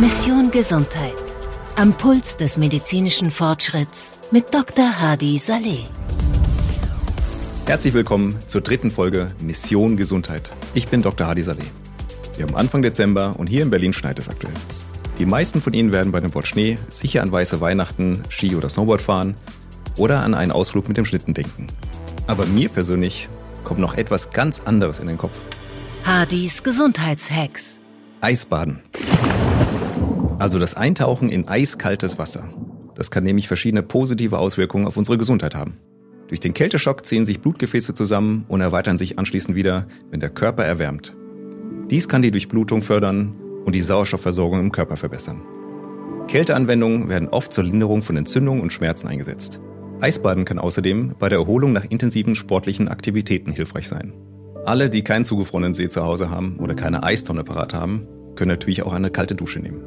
Mission 0.00 0.50
Gesundheit. 0.50 1.12
Am 1.76 1.92
Puls 1.92 2.36
des 2.36 2.56
medizinischen 2.56 3.30
Fortschritts 3.30 4.16
mit 4.30 4.52
Dr. 4.52 5.00
Hadi 5.00 5.38
Saleh. 5.38 5.84
Herzlich 7.66 7.94
willkommen 7.94 8.38
zur 8.46 8.60
dritten 8.60 8.90
Folge 8.90 9.30
Mission 9.40 9.96
Gesundheit. 9.96 10.52
Ich 10.74 10.88
bin 10.88 11.02
Dr. 11.02 11.26
Hadi 11.26 11.42
Saleh. 11.42 11.62
Wir 12.36 12.46
haben 12.46 12.56
Anfang 12.56 12.82
Dezember 12.82 13.34
und 13.38 13.46
hier 13.46 13.62
in 13.62 13.70
Berlin 13.70 13.92
schneit 13.92 14.18
es 14.18 14.28
aktuell. 14.28 14.54
Die 15.18 15.26
meisten 15.26 15.62
von 15.62 15.74
Ihnen 15.74 15.92
werden 15.92 16.10
bei 16.10 16.20
dem 16.20 16.34
Wort 16.34 16.48
Schnee 16.48 16.76
sicher 16.90 17.22
an 17.22 17.30
weiße 17.30 17.60
Weihnachten, 17.60 18.22
Ski 18.28 18.56
oder 18.56 18.68
Snowboard 18.68 19.00
fahren 19.00 19.36
oder 19.96 20.24
an 20.24 20.34
einen 20.34 20.52
Ausflug 20.52 20.88
mit 20.88 20.96
dem 20.96 21.06
Schlitten 21.06 21.34
denken. 21.34 21.68
Aber 22.26 22.46
mir 22.46 22.68
persönlich 22.68 23.28
kommt 23.64 23.80
noch 23.80 23.96
etwas 23.96 24.30
ganz 24.30 24.60
anderes 24.64 25.00
in 25.00 25.06
den 25.06 25.18
Kopf. 25.18 25.36
Hadis 26.04 26.62
Gesundheitshacks. 26.62 27.78
Eisbaden. 28.20 28.80
Also 30.38 30.58
das 30.58 30.74
Eintauchen 30.74 31.30
in 31.30 31.48
eiskaltes 31.48 32.18
Wasser. 32.18 32.48
Das 32.94 33.10
kann 33.10 33.24
nämlich 33.24 33.48
verschiedene 33.48 33.82
positive 33.82 34.38
Auswirkungen 34.38 34.86
auf 34.86 34.96
unsere 34.96 35.18
Gesundheit 35.18 35.54
haben. 35.54 35.78
Durch 36.28 36.40
den 36.40 36.54
Kälteschock 36.54 37.04
ziehen 37.04 37.26
sich 37.26 37.40
Blutgefäße 37.40 37.94
zusammen 37.94 38.44
und 38.48 38.60
erweitern 38.60 38.98
sich 38.98 39.18
anschließend 39.18 39.56
wieder, 39.56 39.86
wenn 40.10 40.20
der 40.20 40.30
Körper 40.30 40.64
erwärmt. 40.64 41.14
Dies 41.90 42.08
kann 42.08 42.22
die 42.22 42.30
Durchblutung 42.30 42.82
fördern 42.82 43.34
und 43.64 43.74
die 43.74 43.82
Sauerstoffversorgung 43.82 44.60
im 44.60 44.72
Körper 44.72 44.96
verbessern. 44.96 45.42
Kälteanwendungen 46.28 47.08
werden 47.08 47.28
oft 47.28 47.52
zur 47.52 47.64
Linderung 47.64 48.02
von 48.02 48.16
Entzündungen 48.16 48.62
und 48.62 48.72
Schmerzen 48.72 49.08
eingesetzt. 49.08 49.60
Eisbaden 50.00 50.44
kann 50.44 50.58
außerdem 50.58 51.14
bei 51.18 51.28
der 51.28 51.38
Erholung 51.38 51.72
nach 51.72 51.84
intensiven 51.84 52.34
sportlichen 52.34 52.88
Aktivitäten 52.88 53.52
hilfreich 53.52 53.88
sein. 53.88 54.12
Alle, 54.64 54.90
die 54.90 55.02
keinen 55.04 55.24
zugefrorenen 55.24 55.74
See 55.74 55.88
zu 55.88 56.04
Hause 56.04 56.30
haben 56.30 56.58
oder 56.58 56.74
keine 56.74 57.02
Eistonne 57.02 57.44
parat 57.44 57.74
haben, 57.74 58.06
können 58.34 58.50
natürlich 58.50 58.82
auch 58.82 58.92
eine 58.92 59.10
kalte 59.10 59.34
Dusche 59.34 59.60
nehmen. 59.60 59.82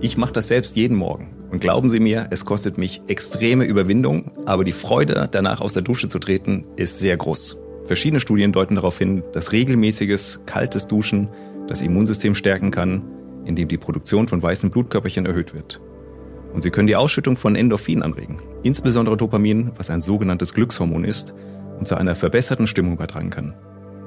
Ich 0.00 0.16
mache 0.16 0.32
das 0.32 0.48
selbst 0.48 0.76
jeden 0.76 0.96
Morgen. 0.96 1.36
Und 1.50 1.60
glauben 1.60 1.90
Sie 1.90 2.00
mir, 2.00 2.28
es 2.30 2.44
kostet 2.44 2.78
mich 2.78 3.02
extreme 3.08 3.64
Überwindung, 3.64 4.30
aber 4.46 4.64
die 4.64 4.72
Freude, 4.72 5.28
danach 5.30 5.60
aus 5.60 5.74
der 5.74 5.82
Dusche 5.82 6.08
zu 6.08 6.18
treten, 6.18 6.64
ist 6.76 7.00
sehr 7.00 7.16
groß. 7.16 7.58
Verschiedene 7.84 8.20
Studien 8.20 8.52
deuten 8.52 8.76
darauf 8.76 8.98
hin, 8.98 9.24
dass 9.32 9.52
regelmäßiges, 9.52 10.42
kaltes 10.46 10.86
Duschen 10.86 11.28
das 11.66 11.82
Immunsystem 11.82 12.34
stärken 12.34 12.70
kann, 12.70 13.02
indem 13.44 13.68
die 13.68 13.78
Produktion 13.78 14.28
von 14.28 14.42
weißen 14.42 14.70
Blutkörperchen 14.70 15.26
erhöht 15.26 15.54
wird. 15.54 15.80
Und 16.54 16.62
sie 16.62 16.70
können 16.70 16.86
die 16.86 16.96
Ausschüttung 16.96 17.36
von 17.36 17.56
Endorphin 17.56 18.02
anregen, 18.02 18.40
insbesondere 18.62 19.16
Dopamin, 19.16 19.72
was 19.76 19.90
ein 19.90 20.00
sogenanntes 20.00 20.54
Glückshormon 20.54 21.04
ist 21.04 21.34
und 21.78 21.86
zu 21.86 21.96
einer 21.96 22.14
verbesserten 22.14 22.66
Stimmung 22.66 22.96
beitragen 22.96 23.30
kann. 23.30 23.54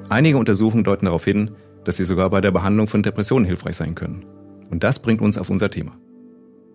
Einige 0.08 0.38
Untersuchungen 0.38 0.84
deuten 0.84 1.06
darauf 1.06 1.24
hin, 1.24 1.50
dass 1.84 1.96
sie 1.96 2.04
sogar 2.04 2.30
bei 2.30 2.40
der 2.40 2.50
Behandlung 2.50 2.86
von 2.86 3.02
Depressionen 3.02 3.46
hilfreich 3.46 3.76
sein 3.76 3.94
können. 3.94 4.24
Und 4.70 4.84
das 4.84 4.98
bringt 4.98 5.20
uns 5.20 5.38
auf 5.38 5.50
unser 5.50 5.70
Thema. 5.70 5.96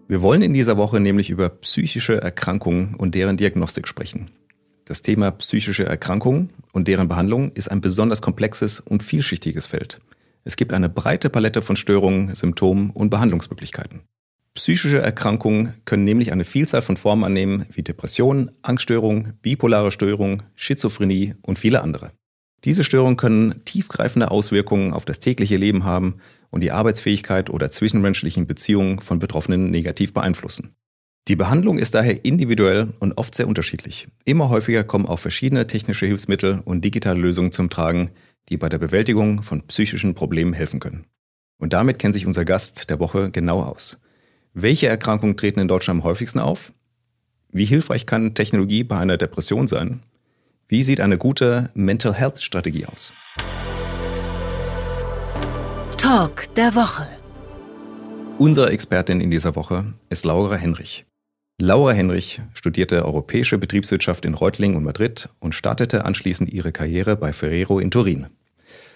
Wir 0.07 0.21
wollen 0.21 0.41
in 0.41 0.53
dieser 0.53 0.77
Woche 0.77 0.99
nämlich 0.99 1.29
über 1.29 1.49
psychische 1.49 2.21
Erkrankungen 2.21 2.95
und 2.95 3.15
deren 3.15 3.37
Diagnostik 3.37 3.87
sprechen. 3.87 4.31
Das 4.85 5.03
Thema 5.03 5.29
psychische 5.31 5.85
Erkrankungen 5.85 6.49
und 6.73 6.87
deren 6.87 7.07
Behandlung 7.07 7.51
ist 7.51 7.69
ein 7.69 7.81
besonders 7.81 8.21
komplexes 8.21 8.79
und 8.79 9.03
vielschichtiges 9.03 9.67
Feld. 9.67 10.01
Es 10.43 10.55
gibt 10.55 10.73
eine 10.73 10.89
breite 10.89 11.29
Palette 11.29 11.61
von 11.61 11.75
Störungen, 11.75 12.33
Symptomen 12.33 12.89
und 12.89 13.11
Behandlungsmöglichkeiten. 13.11 14.01
Psychische 14.53 14.99
Erkrankungen 14.99 15.73
können 15.85 16.03
nämlich 16.03 16.31
eine 16.31 16.43
Vielzahl 16.43 16.81
von 16.81 16.97
Formen 16.97 17.23
annehmen, 17.23 17.65
wie 17.71 17.83
Depressionen, 17.83 18.51
Angststörungen, 18.61 19.33
bipolare 19.41 19.91
Störungen, 19.91 20.43
Schizophrenie 20.55 21.35
und 21.41 21.59
viele 21.59 21.81
andere. 21.81 22.11
Diese 22.65 22.83
Störungen 22.83 23.15
können 23.15 23.63
tiefgreifende 23.63 24.31
Auswirkungen 24.31 24.93
auf 24.93 25.05
das 25.05 25.19
tägliche 25.19 25.57
Leben 25.57 25.85
haben 25.85 26.15
und 26.49 26.61
die 26.61 26.71
Arbeitsfähigkeit 26.71 27.49
oder 27.49 27.71
zwischenmenschlichen 27.71 28.47
Beziehungen 28.47 28.99
von 28.99 29.19
Betroffenen 29.19 29.71
negativ 29.71 30.13
beeinflussen. 30.13 30.75
Die 31.27 31.35
Behandlung 31.35 31.77
ist 31.77 31.93
daher 31.95 32.25
individuell 32.25 32.87
und 32.99 33.13
oft 33.17 33.35
sehr 33.35 33.47
unterschiedlich. 33.47 34.07
Immer 34.25 34.49
häufiger 34.49 34.83
kommen 34.83 35.05
auch 35.05 35.19
verschiedene 35.19 35.67
technische 35.67 36.07
Hilfsmittel 36.07 36.61
und 36.65 36.83
digitale 36.83 37.19
Lösungen 37.19 37.51
zum 37.51 37.69
Tragen, 37.69 38.09
die 38.49 38.57
bei 38.57 38.67
der 38.67 38.79
Bewältigung 38.79 39.43
von 39.43 39.61
psychischen 39.67 40.15
Problemen 40.15 40.53
helfen 40.53 40.79
können. 40.79 41.05
Und 41.59 41.73
damit 41.73 41.99
kennt 41.99 42.15
sich 42.15 42.25
unser 42.25 42.45
Gast 42.45 42.89
der 42.89 42.99
Woche 42.99 43.29
genau 43.29 43.61
aus. 43.61 43.99
Welche 44.61 44.87
Erkrankungen 44.87 45.37
treten 45.37 45.61
in 45.61 45.69
Deutschland 45.69 46.01
am 46.01 46.03
häufigsten 46.03 46.39
auf? 46.39 46.73
Wie 47.49 47.63
hilfreich 47.63 48.05
kann 48.05 48.35
Technologie 48.35 48.83
bei 48.83 48.97
einer 48.97 49.15
Depression 49.15 49.67
sein? 49.67 50.03
Wie 50.67 50.83
sieht 50.83 50.99
eine 50.99 51.17
gute 51.17 51.69
Mental 51.75 52.13
Health 52.13 52.41
Strategie 52.41 52.85
aus? 52.85 53.13
Talk 55.97 56.53
der 56.55 56.75
Woche. 56.75 57.07
Unsere 58.37 58.69
Expertin 58.71 59.21
in 59.21 59.31
dieser 59.31 59.55
Woche 59.55 59.93
ist 60.09 60.25
Laura 60.25 60.55
Henrich. 60.55 61.05
Laura 61.61 61.93
Henrich 61.93 62.41
studierte 62.53 63.05
Europäische 63.05 63.57
Betriebswirtschaft 63.59 64.25
in 64.25 64.33
Reutlingen 64.33 64.75
und 64.75 64.83
Madrid 64.83 65.29
und 65.39 65.55
startete 65.55 66.03
anschließend 66.03 66.51
ihre 66.51 66.73
Karriere 66.73 67.15
bei 67.15 67.31
Ferrero 67.31 67.79
in 67.79 67.91
Turin. 67.91 68.27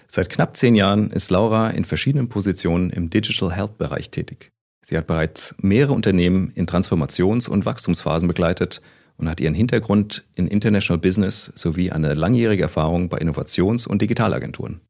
Seit 0.08 0.28
knapp 0.28 0.56
zehn 0.58 0.74
Jahren 0.74 1.10
ist 1.10 1.30
Laura 1.30 1.70
in 1.70 1.86
verschiedenen 1.86 2.28
Positionen 2.28 2.90
im 2.90 3.08
Digital 3.08 3.50
Health 3.56 3.78
Bereich 3.78 4.10
tätig. 4.10 4.53
Sie 4.86 4.98
hat 4.98 5.06
bereits 5.06 5.54
mehrere 5.58 5.94
Unternehmen 5.94 6.52
in 6.54 6.66
Transformations- 6.66 7.48
und 7.48 7.64
Wachstumsphasen 7.64 8.28
begleitet 8.28 8.82
und 9.16 9.28
hat 9.28 9.40
ihren 9.40 9.54
Hintergrund 9.54 10.24
in 10.34 10.46
International 10.46 11.00
Business 11.00 11.50
sowie 11.54 11.90
eine 11.90 12.14
langjährige 12.14 12.64
Erfahrung 12.64 13.08
bei 13.08 13.18
Innovations- 13.18 13.86
und 13.86 14.02
Digitalagenturen. 14.02 14.80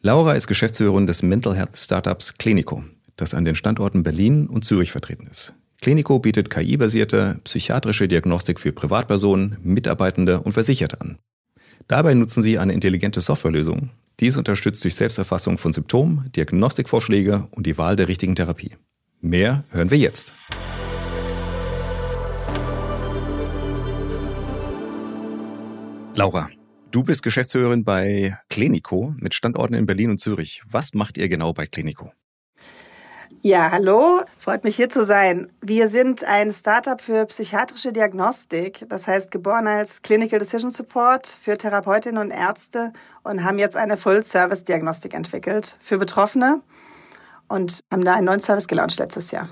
Laura 0.00 0.34
ist 0.34 0.46
Geschäftsführerin 0.46 1.06
des 1.06 1.22
Mental 1.22 1.54
Health 1.54 1.76
Startups 1.76 2.34
Clinico, 2.38 2.84
das 3.16 3.34
an 3.34 3.44
den 3.44 3.54
Standorten 3.54 4.02
Berlin 4.02 4.46
und 4.46 4.64
Zürich 4.64 4.92
vertreten 4.92 5.26
ist. 5.30 5.54
Clinico 5.80 6.18
bietet 6.18 6.48
KI-basierte 6.48 7.40
psychiatrische 7.44 8.08
Diagnostik 8.08 8.60
für 8.60 8.72
Privatpersonen, 8.72 9.58
Mitarbeitende 9.62 10.40
und 10.40 10.52
Versicherte 10.52 11.00
an. 11.00 11.18
Dabei 11.88 12.14
nutzen 12.14 12.42
sie 12.42 12.58
eine 12.58 12.72
intelligente 12.72 13.20
Softwarelösung. 13.20 13.90
Dies 14.20 14.38
unterstützt 14.38 14.82
durch 14.84 14.94
Selbsterfassung 14.94 15.58
von 15.58 15.74
Symptomen, 15.74 16.30
Diagnostikvorschläge 16.34 17.48
und 17.50 17.66
die 17.66 17.76
Wahl 17.76 17.96
der 17.96 18.08
richtigen 18.08 18.36
Therapie. 18.36 18.76
Mehr 19.24 19.64
hören 19.70 19.90
wir 19.90 19.96
jetzt. 19.96 20.34
Laura, 26.14 26.50
du 26.90 27.02
bist 27.02 27.22
Geschäftsführerin 27.22 27.84
bei 27.84 28.36
Clinico 28.50 29.14
mit 29.16 29.32
Standorten 29.32 29.72
in 29.72 29.86
Berlin 29.86 30.10
und 30.10 30.18
Zürich. 30.18 30.62
Was 30.70 30.92
macht 30.92 31.16
ihr 31.16 31.30
genau 31.30 31.54
bei 31.54 31.64
Clinico? 31.64 32.12
Ja, 33.40 33.70
hallo, 33.70 34.20
freut 34.36 34.62
mich 34.62 34.76
hier 34.76 34.90
zu 34.90 35.06
sein. 35.06 35.50
Wir 35.62 35.88
sind 35.88 36.22
ein 36.24 36.52
Startup 36.52 37.00
für 37.00 37.24
psychiatrische 37.24 37.94
Diagnostik, 37.94 38.84
das 38.90 39.06
heißt 39.06 39.30
geboren 39.30 39.66
als 39.66 40.02
Clinical 40.02 40.38
Decision 40.38 40.70
Support 40.70 41.38
für 41.40 41.56
Therapeutinnen 41.56 42.20
und 42.20 42.30
Ärzte 42.30 42.92
und 43.22 43.42
haben 43.42 43.58
jetzt 43.58 43.76
eine 43.76 43.96
Full-Service-Diagnostik 43.96 45.14
entwickelt 45.14 45.78
für 45.80 45.96
Betroffene 45.96 46.60
und 47.54 47.80
haben 47.90 48.04
da 48.04 48.14
einen 48.14 48.26
neuen 48.26 48.40
Service 48.40 48.68
gelauncht 48.68 48.98
letztes 48.98 49.30
Jahr. 49.30 49.48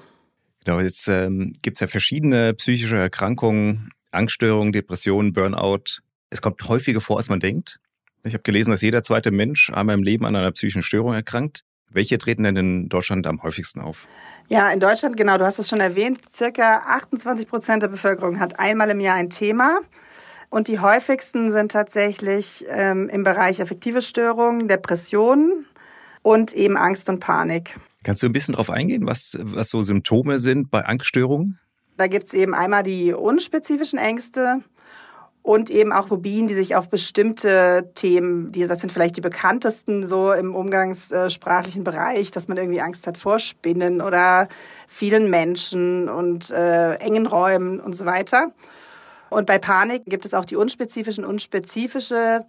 Genau, 0.65 0.81
jetzt 0.81 1.09
ähm, 1.09 1.55
gibt 1.63 1.77
es 1.77 1.81
ja 1.81 1.87
verschiedene 1.87 2.55
psychische 2.55 2.97
Erkrankungen, 2.97 3.91
Angststörungen, 4.11 4.73
Depressionen, 4.73 5.33
Burnout. 5.33 6.01
Es 6.31 6.43
kommt 6.43 6.69
häufiger 6.69 7.01
vor, 7.01 7.17
als 7.17 7.29
man 7.29 7.41
denkt. 7.41 7.79
Ich 8.25 8.35
habe 8.35 8.43
gelesen, 8.43 8.71
dass 8.71 8.83
jeder 8.83 9.03
zweite 9.03 9.31
Mensch 9.31 9.71
einmal 9.71 9.95
im 9.95 10.03
Leben 10.03 10.25
an 10.25 10.37
einer 10.37 10.53
psychischen 10.53 10.83
Störung 10.83 11.15
erkrankt. 11.15 11.63
Welche 11.91 12.19
treten 12.19 12.45
denn 12.45 12.57
in 12.57 12.89
Deutschland 12.89 13.27
am 13.27 13.43
häufigsten 13.43 13.81
auf? 13.81 14.07
Ja, 14.49 14.71
in 14.71 14.81
Deutschland, 14.81 15.17
genau, 15.17 15.37
du 15.37 15.45
hast 15.45 15.59
es 15.59 15.69
schon 15.69 15.81
erwähnt, 15.81 16.21
circa 16.33 16.79
28 16.87 17.49
Prozent 17.49 17.83
der 17.83 17.89
Bevölkerung 17.89 18.39
hat 18.39 18.59
einmal 18.59 18.91
im 18.91 19.01
Jahr 19.01 19.17
ein 19.17 19.31
Thema. 19.31 19.81
Und 20.49 20.69
die 20.69 20.79
häufigsten 20.79 21.51
sind 21.51 21.73
tatsächlich 21.73 22.65
ähm, 22.69 23.09
im 23.09 23.25
Bereich 23.25 23.61
affektive 23.61 24.03
Störungen, 24.03 24.69
Depressionen 24.69 25.67
und 26.23 26.53
eben 26.55 26.77
Angst 26.77 27.09
und 27.09 27.21
Panik. 27.21 27.77
Kannst 28.03 28.23
du 28.23 28.27
ein 28.27 28.33
bisschen 28.33 28.53
darauf 28.53 28.71
eingehen, 28.71 29.07
was, 29.07 29.39
was 29.41 29.69
so 29.69 29.83
Symptome 29.83 30.39
sind 30.39 30.71
bei 30.71 30.85
Angststörungen? 30.85 31.59
Da 31.97 32.07
gibt 32.07 32.29
es 32.29 32.35
eben 32.35 32.55
einmal 32.55 32.83
die 32.83 33.13
unspezifischen 33.13 33.99
Ängste, 33.99 34.63
und 35.43 35.71
eben 35.71 35.93
auch 35.93 36.09
Phobien, 36.09 36.47
die 36.47 36.55
sich 36.55 36.77
auf 36.77 36.89
bestimmte 36.89 37.91
Themen, 37.97 38.53
die, 38.53 38.67
das 38.67 38.81
sind 38.81 38.93
vielleicht 38.93 39.17
die 39.17 39.21
bekanntesten 39.21 40.07
so 40.07 40.33
im 40.33 40.55
umgangssprachlichen 40.55 41.83
Bereich, 41.83 42.31
dass 42.31 42.47
man 42.47 42.57
irgendwie 42.57 42.81
Angst 42.81 43.07
hat 43.09 43.19
vor 43.19 43.41
Spinnen 43.41 44.01
oder 44.01 44.49
vielen 44.87 45.29
Menschen 45.31 46.09
und 46.09 46.51
äh, 46.51 46.95
engen 46.95 47.27
Räumen 47.27 47.81
und 47.81 47.95
so 47.95 48.05
weiter. 48.05 48.53
Und 49.31 49.47
bei 49.47 49.59
Panik 49.59 50.05
gibt 50.07 50.25
es 50.27 50.35
auch 50.35 50.45
die 50.45 50.57
unspezifischen, 50.57 51.25
unspezifische 51.25 52.45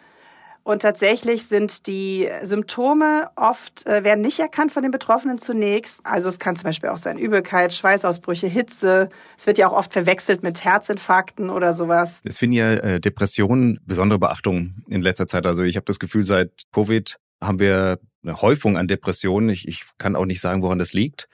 und 0.63 0.81
tatsächlich 0.81 1.47
sind 1.47 1.87
die 1.87 2.29
Symptome 2.43 3.29
oft, 3.35 3.85
äh, 3.85 4.03
werden 4.05 4.21
nicht 4.21 4.39
erkannt 4.39 4.71
von 4.71 4.81
den 4.81 4.91
Betroffenen 4.91 5.37
zunächst. 5.37 5.99
Also 6.03 6.29
es 6.29 6.39
kann 6.39 6.55
zum 6.55 6.63
Beispiel 6.63 6.89
auch 6.89 6.97
sein 6.97 7.17
Übelkeit, 7.17 7.73
Schweißausbrüche, 7.73 8.47
Hitze. 8.47 9.09
Es 9.37 9.45
wird 9.45 9.57
ja 9.57 9.67
auch 9.67 9.73
oft 9.73 9.91
verwechselt 9.91 10.41
mit 10.41 10.63
Herzinfarkten 10.63 11.49
oder 11.49 11.73
sowas. 11.73 12.21
Es 12.23 12.37
finden 12.37 12.55
ja 12.55 12.73
äh, 12.75 12.99
Depressionen 13.01 13.81
besondere 13.85 14.19
Beachtung 14.19 14.83
in 14.87 15.01
letzter 15.01 15.27
Zeit. 15.27 15.45
Also 15.45 15.63
ich 15.63 15.75
habe 15.75 15.85
das 15.85 15.99
Gefühl, 15.99 16.23
seit 16.23 16.51
Covid 16.71 17.17
haben 17.41 17.59
wir 17.59 17.99
eine 18.23 18.41
Häufung 18.41 18.77
an 18.77 18.87
Depressionen. 18.87 19.49
Ich, 19.49 19.67
ich 19.67 19.83
kann 19.97 20.15
auch 20.15 20.25
nicht 20.25 20.39
sagen, 20.39 20.61
woran 20.61 20.79
das 20.79 20.93
liegt. 20.93 21.27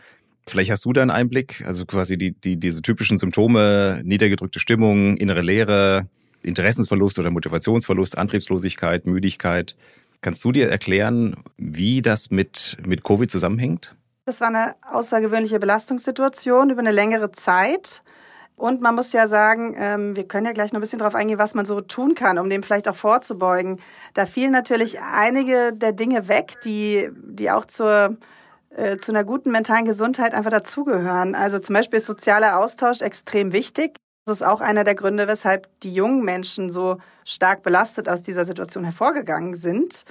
Vielleicht 0.48 0.72
hast 0.72 0.86
du 0.86 0.94
da 0.94 1.04
einen 1.04 1.12
Einblick, 1.12 1.64
also 1.68 1.86
quasi 1.86 2.18
die, 2.18 2.32
die, 2.32 2.58
diese 2.58 2.82
typischen 2.82 3.18
Symptome, 3.18 4.02
niedergedrückte 4.04 4.60
Stimmung, 4.60 5.18
innere 5.18 5.42
Leere, 5.42 6.10
Interessensverlust 6.44 7.20
oder 7.20 7.32
Motivationsverlust, 7.32 8.18
Antriebslosigkeit, 8.18 9.06
Müdigkeit. 9.06 9.76
Kannst 10.22 10.44
du 10.44 10.52
dir 10.52 10.70
erklären, 10.70 11.36
wie 11.58 12.02
das 12.02 12.30
mit, 12.30 12.78
mit 12.86 13.04
Covid 13.04 13.32
zusammenhängt? 13.32 13.96
Das 14.26 14.42
war 14.42 14.50
eine 14.50 14.76
außergewöhnliche 14.92 15.60
Belastungssituation 15.60 16.70
über 16.70 16.82
eine 16.82 16.92
längere 16.92 17.32
Zeit. 17.32 18.04
Und 18.60 18.82
man 18.82 18.94
muss 18.94 19.14
ja 19.14 19.28
sagen, 19.28 19.74
ähm, 19.78 20.18
wir 20.18 20.28
können 20.28 20.46
ja 20.46 20.52
gleich 20.52 20.74
noch 20.74 20.80
ein 20.80 20.82
bisschen 20.82 21.00
darauf 21.00 21.16
eingehen, 21.16 21.40
was 21.40 21.56
man 21.56 21.66
so 21.66 21.80
tun 21.80 22.14
kann, 22.14 22.38
um 22.38 22.50
dem 22.50 22.62
vielleicht 22.62 22.90
auch 22.90 22.96
vorzubeugen. 22.96 23.80
Da 24.14 24.26
fielen 24.26 24.52
natürlich 24.52 25.00
einige 25.00 25.72
der 25.74 25.94
Dinge 25.94 26.28
weg, 26.28 26.56
die, 26.66 27.10
die 27.16 27.50
auch 27.50 27.64
zur, 27.64 28.18
äh, 28.76 28.98
zu 28.98 29.14
einer 29.14 29.24
guten 29.24 29.52
mentalen 29.52 29.86
Gesundheit 29.86 30.34
einfach 30.34 30.52
dazugehören. 30.52 31.36
Also 31.36 31.60
zum 31.60 31.74
Beispiel 31.74 31.98
ist 31.98 32.06
sozialer 32.06 32.60
Austausch 32.60 33.00
extrem 33.02 33.54
wichtig. 33.54 33.96
Das 34.30 34.42
ist 34.42 34.48
auch 34.48 34.62
einer 34.62 34.84
der 34.84 34.96
Gründe, 34.96 35.28
weshalb 35.28 35.68
die 35.82 35.94
jungen 35.94 36.24
Menschen 36.24 36.70
so 36.70 36.98
stark 37.26 37.64
belastet 37.64 38.08
aus 38.08 38.22
dieser 38.22 38.46
Situation 38.46 38.84
hervorgegangen 38.84 39.56
sind 39.56 40.06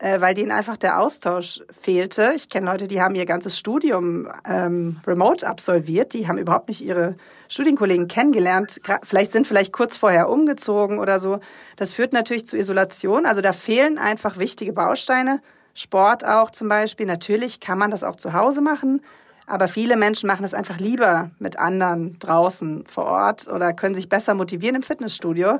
äh, 0.00 0.20
weil 0.20 0.34
denen 0.34 0.50
einfach 0.50 0.76
der 0.76 0.98
Austausch 0.98 1.60
fehlte. 1.80 2.32
Ich 2.34 2.48
kenne 2.48 2.66
Leute, 2.66 2.88
die 2.88 3.00
haben 3.00 3.14
ihr 3.14 3.26
ganzes 3.26 3.58
Studium 3.58 4.28
ähm, 4.48 5.00
remote 5.06 5.46
absolviert, 5.46 6.14
die 6.14 6.26
haben 6.26 6.38
überhaupt 6.38 6.68
nicht 6.68 6.80
ihre 6.80 7.16
Studienkollegen 7.48 8.08
kennengelernt, 8.08 8.80
vielleicht 9.02 9.32
sind 9.32 9.46
vielleicht 9.46 9.72
kurz 9.72 9.96
vorher 9.96 10.28
umgezogen 10.30 10.98
oder 10.98 11.18
so. 11.18 11.40
Das 11.76 11.92
führt 11.92 12.12
natürlich 12.12 12.46
zu 12.46 12.56
Isolation. 12.56 13.26
Also 13.26 13.40
da 13.40 13.52
fehlen 13.52 13.98
einfach 13.98 14.38
wichtige 14.38 14.72
Bausteine. 14.72 15.40
Sport 15.74 16.24
auch 16.24 16.50
zum 16.50 16.68
Beispiel. 16.68 17.06
Natürlich 17.06 17.60
kann 17.60 17.78
man 17.78 17.90
das 17.90 18.02
auch 18.02 18.16
zu 18.16 18.32
Hause 18.32 18.60
machen. 18.60 19.02
Aber 19.50 19.66
viele 19.66 19.96
Menschen 19.96 20.28
machen 20.28 20.44
das 20.44 20.54
einfach 20.54 20.78
lieber 20.78 21.32
mit 21.40 21.58
anderen 21.58 22.20
draußen 22.20 22.84
vor 22.86 23.06
Ort 23.06 23.48
oder 23.48 23.72
können 23.72 23.96
sich 23.96 24.08
besser 24.08 24.34
motivieren 24.34 24.76
im 24.76 24.82
Fitnessstudio. 24.84 25.58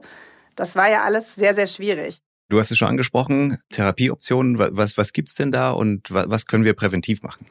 Das 0.55 0.77
war 0.77 0.89
ja 0.89 1.03
alles 1.03 1.35
sehr, 1.35 1.57
sehr 1.57 1.67
schwierig. 1.67 2.21
Du 2.51 2.61
hast 2.61 2.71
es 2.71 2.79
schon 2.79 2.87
angesprochen, 2.87 3.59
Therapieoptionen. 3.71 4.61
Was, 4.61 4.97
was 4.97 5.13
gibt's 5.13 5.35
denn 5.35 5.51
da 5.51 5.73
und 5.73 6.13
was 6.13 6.47
können 6.47 6.63
wir 6.63 6.75
präventiv 6.75 7.23
machen? 7.23 7.47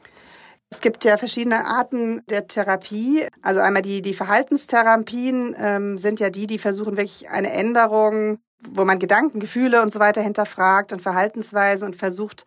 Es 0.70 0.80
gibt 0.80 1.04
ja 1.04 1.18
verschiedene 1.18 1.66
Arten 1.66 2.22
der 2.30 2.46
Therapie. 2.46 3.26
Also 3.42 3.60
einmal 3.60 3.82
die, 3.82 4.00
die 4.00 4.14
Verhaltenstherapien 4.14 5.54
ähm, 5.58 5.98
sind 5.98 6.20
ja 6.20 6.30
die, 6.30 6.46
die 6.46 6.58
versuchen 6.58 6.96
wirklich 6.96 7.28
eine 7.28 7.52
Änderung, 7.52 8.38
wo 8.66 8.86
man 8.86 8.98
Gedanken, 8.98 9.40
Gefühle 9.40 9.82
und 9.82 9.92
so 9.92 10.00
weiter 10.00 10.22
hinterfragt 10.22 10.94
und 10.94 11.02
Verhaltensweisen 11.02 11.86
und 11.86 11.96
versucht 11.96 12.46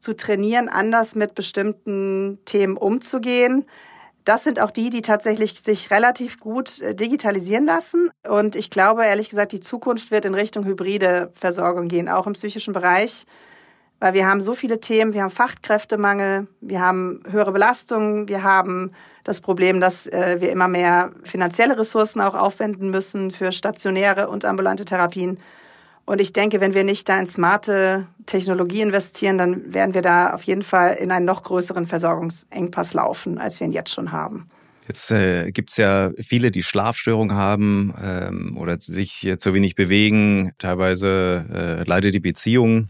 zu 0.00 0.16
trainieren, 0.16 0.68
anders 0.68 1.14
mit 1.14 1.34
bestimmten 1.34 2.38
Themen 2.46 2.76
umzugehen. 2.76 3.66
Das 4.24 4.44
sind 4.44 4.60
auch 4.60 4.70
die, 4.70 4.90
die 4.90 5.02
tatsächlich 5.02 5.60
sich 5.60 5.90
relativ 5.90 6.40
gut 6.40 6.80
äh, 6.80 6.94
digitalisieren 6.94 7.66
lassen. 7.66 8.10
Und 8.28 8.56
ich 8.56 8.70
glaube, 8.70 9.04
ehrlich 9.04 9.30
gesagt, 9.30 9.52
die 9.52 9.60
Zukunft 9.60 10.10
wird 10.10 10.24
in 10.24 10.34
Richtung 10.34 10.64
hybride 10.64 11.32
Versorgung 11.34 11.88
gehen, 11.88 12.08
auch 12.08 12.26
im 12.26 12.34
psychischen 12.34 12.72
Bereich. 12.72 13.26
Weil 13.98 14.14
wir 14.14 14.26
haben 14.26 14.40
so 14.40 14.54
viele 14.54 14.80
Themen, 14.80 15.12
wir 15.12 15.22
haben 15.22 15.30
Fachkräftemangel, 15.30 16.46
wir 16.62 16.80
haben 16.80 17.22
höhere 17.30 17.52
Belastungen, 17.52 18.28
wir 18.28 18.42
haben 18.42 18.92
das 19.24 19.42
Problem, 19.42 19.78
dass 19.78 20.06
äh, 20.06 20.36
wir 20.40 20.50
immer 20.50 20.68
mehr 20.68 21.12
finanzielle 21.24 21.78
Ressourcen 21.78 22.20
auch 22.22 22.34
aufwenden 22.34 22.90
müssen 22.90 23.30
für 23.30 23.52
stationäre 23.52 24.28
und 24.28 24.46
ambulante 24.46 24.86
Therapien. 24.86 25.38
Und 26.10 26.20
ich 26.20 26.32
denke, 26.32 26.60
wenn 26.60 26.74
wir 26.74 26.82
nicht 26.82 27.08
da 27.08 27.20
in 27.20 27.28
smarte 27.28 28.08
Technologie 28.26 28.80
investieren, 28.80 29.38
dann 29.38 29.72
werden 29.72 29.94
wir 29.94 30.02
da 30.02 30.34
auf 30.34 30.42
jeden 30.42 30.62
Fall 30.62 30.94
in 30.94 31.12
einen 31.12 31.24
noch 31.24 31.44
größeren 31.44 31.86
Versorgungsengpass 31.86 32.94
laufen, 32.94 33.38
als 33.38 33.60
wir 33.60 33.68
ihn 33.68 33.72
jetzt 33.72 33.94
schon 33.94 34.10
haben. 34.10 34.48
Jetzt 34.88 35.12
äh, 35.12 35.52
gibt 35.52 35.70
es 35.70 35.76
ja 35.76 36.10
viele, 36.18 36.50
die 36.50 36.64
Schlafstörungen 36.64 37.36
haben 37.36 37.94
ähm, 38.02 38.56
oder 38.56 38.80
sich 38.80 39.32
zu 39.38 39.54
wenig 39.54 39.76
bewegen. 39.76 40.50
Teilweise 40.58 41.44
äh, 41.48 41.84
leidet 41.84 42.12
die 42.12 42.18
Beziehung. 42.18 42.88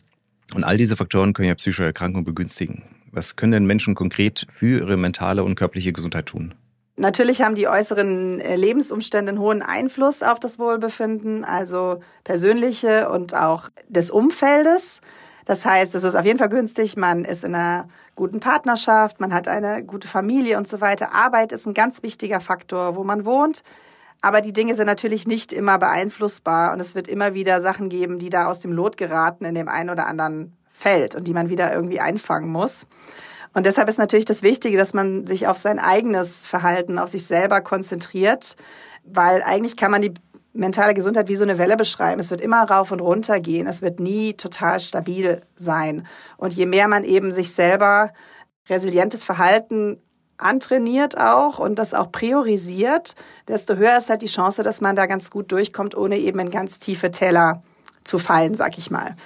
Und 0.54 0.64
all 0.64 0.78
diese 0.78 0.96
Faktoren 0.96 1.34
können 1.34 1.48
ja 1.48 1.54
psychische 1.56 1.84
Erkrankungen 1.84 2.24
begünstigen. 2.24 2.84
Was 3.12 3.36
können 3.36 3.52
denn 3.52 3.66
Menschen 3.66 3.94
konkret 3.94 4.46
für 4.50 4.78
ihre 4.78 4.96
mentale 4.96 5.44
und 5.44 5.56
körperliche 5.56 5.92
Gesundheit 5.92 6.24
tun? 6.24 6.54
Natürlich 7.00 7.40
haben 7.40 7.54
die 7.54 7.66
äußeren 7.66 8.40
äh, 8.40 8.56
Lebensumstände 8.56 9.30
einen 9.30 9.40
hohen 9.40 9.62
Einfluss 9.62 10.22
auf 10.22 10.38
das 10.38 10.58
Wohlbefinden, 10.58 11.46
also 11.46 12.00
persönliche 12.24 13.08
und 13.08 13.34
auch 13.34 13.70
des 13.88 14.10
Umfeldes. 14.10 15.00
Das 15.46 15.64
heißt, 15.64 15.94
es 15.94 16.04
ist 16.04 16.14
auf 16.14 16.26
jeden 16.26 16.38
Fall 16.38 16.50
günstig, 16.50 16.98
man 16.98 17.24
ist 17.24 17.42
in 17.42 17.54
einer 17.54 17.88
guten 18.16 18.40
Partnerschaft, 18.40 19.18
man 19.18 19.32
hat 19.32 19.48
eine 19.48 19.82
gute 19.82 20.08
Familie 20.08 20.58
und 20.58 20.68
so 20.68 20.82
weiter. 20.82 21.14
Arbeit 21.14 21.52
ist 21.52 21.66
ein 21.66 21.72
ganz 21.72 22.02
wichtiger 22.02 22.38
Faktor, 22.38 22.96
wo 22.96 23.02
man 23.02 23.24
wohnt. 23.24 23.62
Aber 24.20 24.42
die 24.42 24.52
Dinge 24.52 24.74
sind 24.74 24.84
natürlich 24.84 25.26
nicht 25.26 25.54
immer 25.54 25.78
beeinflussbar 25.78 26.74
und 26.74 26.80
es 26.80 26.94
wird 26.94 27.08
immer 27.08 27.32
wieder 27.32 27.62
Sachen 27.62 27.88
geben, 27.88 28.18
die 28.18 28.28
da 28.28 28.44
aus 28.44 28.60
dem 28.60 28.72
Lot 28.72 28.98
geraten 28.98 29.46
in 29.46 29.54
dem 29.54 29.70
einen 29.70 29.88
oder 29.88 30.06
anderen 30.06 30.54
Feld 30.70 31.14
und 31.14 31.26
die 31.26 31.32
man 31.32 31.48
wieder 31.48 31.72
irgendwie 31.72 32.00
einfangen 32.00 32.52
muss. 32.52 32.86
Und 33.52 33.66
deshalb 33.66 33.88
ist 33.88 33.98
natürlich 33.98 34.24
das 34.24 34.42
Wichtige, 34.42 34.76
dass 34.76 34.94
man 34.94 35.26
sich 35.26 35.46
auf 35.46 35.58
sein 35.58 35.78
eigenes 35.78 36.46
Verhalten, 36.46 36.98
auf 36.98 37.10
sich 37.10 37.26
selber 37.26 37.60
konzentriert, 37.60 38.56
weil 39.04 39.42
eigentlich 39.42 39.76
kann 39.76 39.90
man 39.90 40.02
die 40.02 40.14
mentale 40.52 40.94
Gesundheit 40.94 41.28
wie 41.28 41.36
so 41.36 41.44
eine 41.44 41.58
Welle 41.58 41.76
beschreiben. 41.76 42.20
Es 42.20 42.30
wird 42.30 42.40
immer 42.40 42.62
rauf 42.62 42.90
und 42.92 43.00
runter 43.00 43.40
gehen. 43.40 43.66
Es 43.66 43.82
wird 43.82 44.00
nie 44.00 44.34
total 44.34 44.80
stabil 44.80 45.42
sein. 45.56 46.06
Und 46.36 46.52
je 46.52 46.66
mehr 46.66 46.88
man 46.88 47.04
eben 47.04 47.30
sich 47.32 47.52
selber 47.52 48.12
resilientes 48.68 49.22
Verhalten 49.22 50.00
antrainiert 50.38 51.18
auch 51.18 51.58
und 51.58 51.78
das 51.78 51.92
auch 51.92 52.10
priorisiert, 52.10 53.14
desto 53.46 53.76
höher 53.76 53.98
ist 53.98 54.08
halt 54.08 54.22
die 54.22 54.26
Chance, 54.26 54.62
dass 54.62 54.80
man 54.80 54.96
da 54.96 55.06
ganz 55.06 55.30
gut 55.30 55.52
durchkommt, 55.52 55.94
ohne 55.94 56.16
eben 56.16 56.38
in 56.38 56.50
ganz 56.50 56.78
tiefe 56.78 57.10
Täler 57.10 57.62
zu 58.04 58.18
fallen, 58.18 58.54
sag 58.54 58.78
ich 58.78 58.90
mal. 58.90 59.16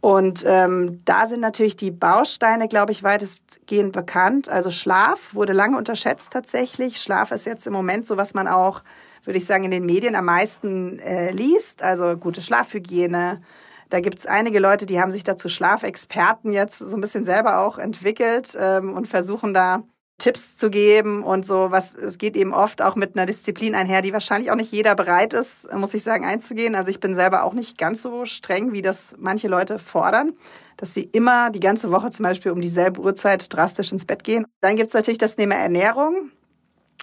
Und 0.00 0.44
ähm, 0.46 1.00
da 1.04 1.26
sind 1.26 1.40
natürlich 1.40 1.76
die 1.76 1.90
Bausteine, 1.90 2.68
glaube 2.68 2.92
ich, 2.92 3.02
weitestgehend 3.02 3.92
bekannt. 3.92 4.48
Also 4.48 4.70
Schlaf 4.70 5.34
wurde 5.34 5.52
lange 5.52 5.76
unterschätzt 5.76 6.32
tatsächlich. 6.32 7.00
Schlaf 7.00 7.32
ist 7.32 7.46
jetzt 7.46 7.66
im 7.66 7.72
Moment 7.72 8.06
so, 8.06 8.16
was 8.16 8.32
man 8.32 8.46
auch, 8.46 8.82
würde 9.24 9.38
ich 9.38 9.46
sagen, 9.46 9.64
in 9.64 9.72
den 9.72 9.86
Medien 9.86 10.14
am 10.14 10.26
meisten 10.26 11.00
äh, 11.00 11.32
liest. 11.32 11.82
Also 11.82 12.16
gute 12.16 12.42
Schlafhygiene. 12.42 13.42
Da 13.90 14.00
gibt 14.00 14.18
es 14.18 14.26
einige 14.26 14.60
Leute, 14.60 14.86
die 14.86 15.00
haben 15.00 15.10
sich 15.10 15.24
dazu 15.24 15.48
Schlafexperten 15.48 16.52
jetzt 16.52 16.78
so 16.78 16.96
ein 16.96 17.00
bisschen 17.00 17.24
selber 17.24 17.58
auch 17.60 17.78
entwickelt 17.78 18.56
ähm, 18.58 18.94
und 18.94 19.08
versuchen 19.08 19.52
da 19.52 19.82
Tipps 20.18 20.56
zu 20.56 20.68
geben 20.68 21.22
und 21.22 21.46
so 21.46 21.70
was. 21.70 21.94
Es 21.94 22.18
geht 22.18 22.36
eben 22.36 22.52
oft 22.52 22.82
auch 22.82 22.96
mit 22.96 23.16
einer 23.16 23.24
Disziplin 23.24 23.76
einher, 23.76 24.02
die 24.02 24.12
wahrscheinlich 24.12 24.50
auch 24.50 24.56
nicht 24.56 24.72
jeder 24.72 24.96
bereit 24.96 25.32
ist, 25.32 25.72
muss 25.72 25.94
ich 25.94 26.02
sagen, 26.02 26.24
einzugehen. 26.24 26.74
Also 26.74 26.90
ich 26.90 26.98
bin 26.98 27.14
selber 27.14 27.44
auch 27.44 27.52
nicht 27.52 27.78
ganz 27.78 28.02
so 28.02 28.24
streng, 28.24 28.72
wie 28.72 28.82
das 28.82 29.14
manche 29.16 29.46
Leute 29.46 29.78
fordern, 29.78 30.32
dass 30.76 30.92
sie 30.92 31.04
immer 31.04 31.50
die 31.50 31.60
ganze 31.60 31.92
Woche 31.92 32.10
zum 32.10 32.24
Beispiel 32.24 32.50
um 32.50 32.60
dieselbe 32.60 33.00
Uhrzeit 33.00 33.52
drastisch 33.54 33.92
ins 33.92 34.04
Bett 34.04 34.24
gehen. 34.24 34.44
Dann 34.60 34.74
gibt 34.74 34.88
es 34.88 34.94
natürlich 34.94 35.18
das 35.18 35.36
Thema 35.36 35.54
Ernährung, 35.54 36.32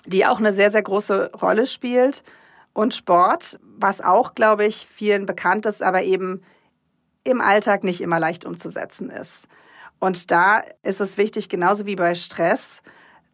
die 0.06 0.26
auch 0.26 0.40
eine 0.40 0.52
sehr, 0.52 0.70
sehr 0.70 0.84
große 0.84 1.32
Rolle 1.42 1.66
spielt. 1.68 2.22
Und 2.74 2.94
Sport, 2.94 3.58
was 3.62 4.02
auch, 4.02 4.36
glaube 4.36 4.66
ich, 4.66 4.90
vielen 4.92 5.26
bekannt 5.26 5.66
ist, 5.66 5.82
aber 5.82 6.04
eben 6.04 6.42
im 7.24 7.40
Alltag 7.40 7.86
nicht 7.86 8.02
immer 8.02 8.20
leicht 8.20 8.44
umzusetzen 8.44 9.10
ist. 9.10 9.48
Und 10.00 10.30
da 10.30 10.62
ist 10.84 11.00
es 11.00 11.18
wichtig, 11.18 11.48
genauso 11.48 11.86
wie 11.86 11.96
bei 11.96 12.14
Stress, 12.16 12.82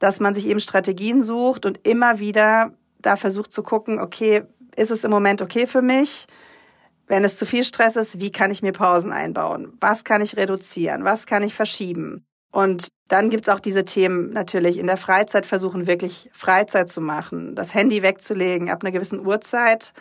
dass 0.02 0.20
man 0.20 0.34
sich 0.34 0.48
eben 0.48 0.60
Strategien 0.60 1.22
sucht 1.22 1.66
und 1.68 1.88
immer 1.88 2.18
wieder 2.18 2.74
da 3.00 3.16
versucht 3.16 3.54
zu 3.54 3.62
gucken, 3.62 4.00
okay, 4.00 4.42
ist 4.76 4.90
es 4.90 5.04
im 5.04 5.12
Moment 5.12 5.44
okay 5.44 5.68
für 5.68 5.84
mich? 5.84 6.26
Wenn 7.08 7.24
es 7.24 7.38
zu 7.38 7.46
viel 7.46 7.64
Stress 7.64 7.96
ist, 7.96 8.20
wie 8.20 8.32
kann 8.32 8.50
ich 8.50 8.64
mir 8.64 8.72
Pausen 8.72 9.12
einbauen? 9.12 9.74
Was 9.80 10.04
kann 10.04 10.24
ich 10.24 10.38
reduzieren? 10.38 11.04
Was 11.04 11.28
kann 11.28 11.44
ich 11.44 11.54
verschieben? 11.54 12.26
Und 12.52 12.88
dann 13.10 13.30
gibt 13.30 13.48
es 13.48 13.54
auch 13.54 13.60
diese 13.60 13.86
Themen 13.86 14.32
natürlich 14.32 14.80
in 14.80 14.88
der 14.88 14.98
Freizeit 14.98 15.46
versuchen, 15.46 15.86
wirklich 15.86 16.32
Freizeit 16.34 16.90
zu 16.90 17.00
machen, 17.00 17.56
das 17.56 17.76
Handy 17.76 18.02
wegzulegen 18.02 18.72
ab 18.72 18.84
einer 18.84 18.92
gewissen 18.92 19.24
Uhrzeit. 19.24 19.94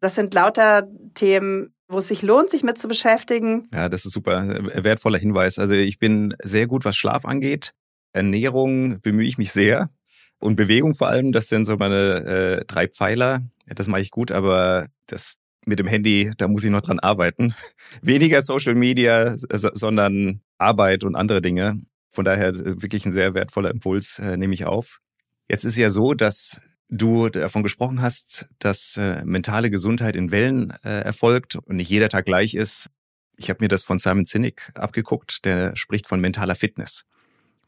Das 0.00 0.16
sind 0.16 0.34
lauter 0.34 0.86
Themen, 1.14 1.72
wo 1.88 1.98
es 1.98 2.08
sich 2.08 2.20
lohnt, 2.20 2.50
sich 2.50 2.62
mit 2.62 2.78
zu 2.78 2.88
beschäftigen. 2.88 3.68
Ja, 3.72 3.88
das 3.88 4.04
ist 4.04 4.12
super. 4.12 4.42
Wertvoller 4.74 5.18
Hinweis. 5.18 5.58
Also 5.58 5.74
ich 5.74 5.98
bin 5.98 6.34
sehr 6.42 6.66
gut, 6.66 6.84
was 6.84 6.96
Schlaf 6.96 7.24
angeht. 7.24 7.72
Ernährung 8.12 9.00
bemühe 9.00 9.26
ich 9.26 9.38
mich 9.38 9.52
sehr. 9.52 9.90
Und 10.38 10.56
Bewegung 10.56 10.94
vor 10.94 11.08
allem, 11.08 11.32
das 11.32 11.48
sind 11.48 11.64
so 11.64 11.76
meine 11.76 12.24
äh, 12.60 12.64
drei 12.66 12.88
Pfeiler. 12.88 13.42
Das 13.66 13.88
mache 13.88 14.00
ich 14.00 14.10
gut, 14.10 14.32
aber 14.32 14.88
das 15.06 15.36
mit 15.66 15.78
dem 15.78 15.86
Handy, 15.86 16.32
da 16.38 16.48
muss 16.48 16.64
ich 16.64 16.70
noch 16.70 16.80
dran 16.80 16.98
arbeiten. 16.98 17.54
Weniger 18.02 18.40
Social 18.42 18.74
Media, 18.74 19.36
sondern 19.36 20.40
Arbeit 20.58 21.04
und 21.04 21.16
andere 21.16 21.42
Dinge. 21.42 21.80
Von 22.10 22.24
daher 22.24 22.54
wirklich 22.54 23.06
ein 23.06 23.12
sehr 23.12 23.34
wertvoller 23.34 23.70
Impuls, 23.70 24.18
äh, 24.18 24.36
nehme 24.36 24.54
ich 24.54 24.64
auf. 24.64 25.00
Jetzt 25.48 25.64
ist 25.64 25.76
ja 25.76 25.90
so, 25.90 26.14
dass 26.14 26.60
du 26.88 27.28
davon 27.28 27.62
gesprochen 27.62 28.02
hast, 28.02 28.48
dass 28.58 28.96
äh, 28.96 29.24
mentale 29.24 29.70
Gesundheit 29.70 30.16
in 30.16 30.30
Wellen 30.30 30.72
äh, 30.82 31.00
erfolgt 31.02 31.56
und 31.56 31.76
nicht 31.76 31.88
jeder 31.88 32.08
Tag 32.08 32.24
gleich 32.24 32.54
ist. 32.54 32.90
Ich 33.36 33.48
habe 33.48 33.62
mir 33.62 33.68
das 33.68 33.82
von 33.82 33.98
Simon 33.98 34.24
Sinek 34.24 34.72
abgeguckt, 34.74 35.44
der 35.44 35.76
spricht 35.76 36.06
von 36.06 36.20
mentaler 36.20 36.56
Fitness, 36.56 37.04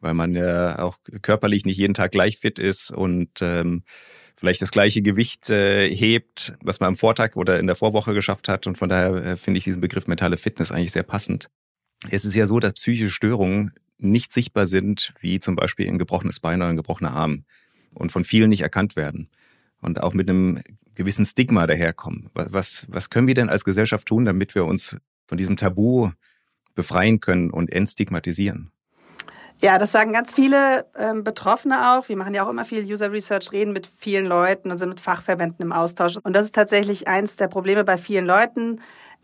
weil 0.03 0.15
man 0.15 0.35
ja 0.35 0.79
auch 0.81 0.99
körperlich 1.23 1.65
nicht 1.65 1.79
jeden 1.79 1.95
Tag 1.95 2.13
gleich 2.13 2.39
fit 2.39 2.59
ist 2.59 2.91
und 2.91 3.31
ähm, 3.41 3.85
vielleicht 4.37 4.61
das 4.61 4.73
gleiche 4.73 5.03
Gewicht 5.03 5.49
äh, 5.51 5.89
hebt, 5.89 6.55
was 6.63 6.81
man 6.81 6.89
am 6.89 6.97
Vortag 6.97 7.37
oder 7.37 7.59
in 7.61 7.67
der 7.67 7.77
Vorwoche 7.77 8.13
geschafft 8.13 8.49
hat. 8.49 8.67
Und 8.67 8.77
von 8.77 8.89
daher 8.89 9.15
äh, 9.25 9.37
finde 9.37 9.59
ich 9.59 9.65
diesen 9.65 9.81
Begriff 9.81 10.07
mentale 10.07 10.37
Fitness 10.37 10.73
eigentlich 10.73 10.93
sehr 10.93 11.05
passend. 11.05 11.49
Es 12.11 12.25
ist 12.25 12.35
ja 12.35 12.47
so, 12.47 12.59
dass 12.59 12.73
psychische 12.73 13.11
Störungen 13.11 13.73
nicht 13.99 14.33
sichtbar 14.33 14.67
sind, 14.67 15.15
wie 15.21 15.39
zum 15.39 15.55
Beispiel 15.55 15.89
ein 15.89 15.99
gebrochenes 15.99 16.41
Bein 16.41 16.61
oder 16.61 16.71
ein 16.71 16.77
gebrochener 16.77 17.13
Arm 17.13 17.45
und 17.95 18.11
von 18.11 18.25
vielen 18.25 18.51
nicht 18.51 18.63
erkannt 18.63 18.97
werden 18.97 19.31
und 19.81 20.03
auch 20.03 20.13
mit 20.13 20.29
einem 20.29 20.61
gewissen 20.95 21.25
Stigma 21.25 21.67
daherkommen. 21.67 22.29
Was, 22.35 22.87
was 22.89 23.11
können 23.11 23.29
wir 23.29 23.35
denn 23.35 23.49
als 23.49 23.65
Gesellschaft 23.65 24.09
tun, 24.09 24.25
damit 24.25 24.55
wir 24.55 24.65
uns 24.65 24.97
von 25.27 25.39
diesem 25.39 25.57
Tabu 25.57 26.11
befreien 26.75 27.21
können 27.21 27.51
und 27.51 27.73
entstigmatisieren? 27.73 28.73
Ja, 29.63 29.79
das 29.79 29.93
sagen 29.93 30.13
ganz 30.13 30.35
viele 30.35 30.87
ähm, 30.99 31.23
Betroffene 31.23 31.93
auch. 31.93 32.09
Wir 32.09 32.17
machen 32.17 32.35
ja 32.35 32.45
auch 32.45 32.49
immer 32.49 32.65
viel 32.65 32.85
User 32.85 33.13
Research, 33.13 33.53
reden 33.53 33.73
mit 33.73 33.89
vielen 33.97 34.27
Leuten 34.27 34.73
und 34.73 34.79
sind 34.79 34.89
mit 34.89 35.01
Fachverbänden 35.01 35.65
im 35.65 35.73
Austausch. 35.73 36.17
Und 36.17 36.35
das 36.35 36.47
ist 36.47 36.55
tatsächlich 36.55 37.07
eins 37.07 37.37
der 37.37 37.47
Probleme 37.47 37.85
bei 37.85 37.97
vielen 37.97 38.27
Leuten, 38.27 38.81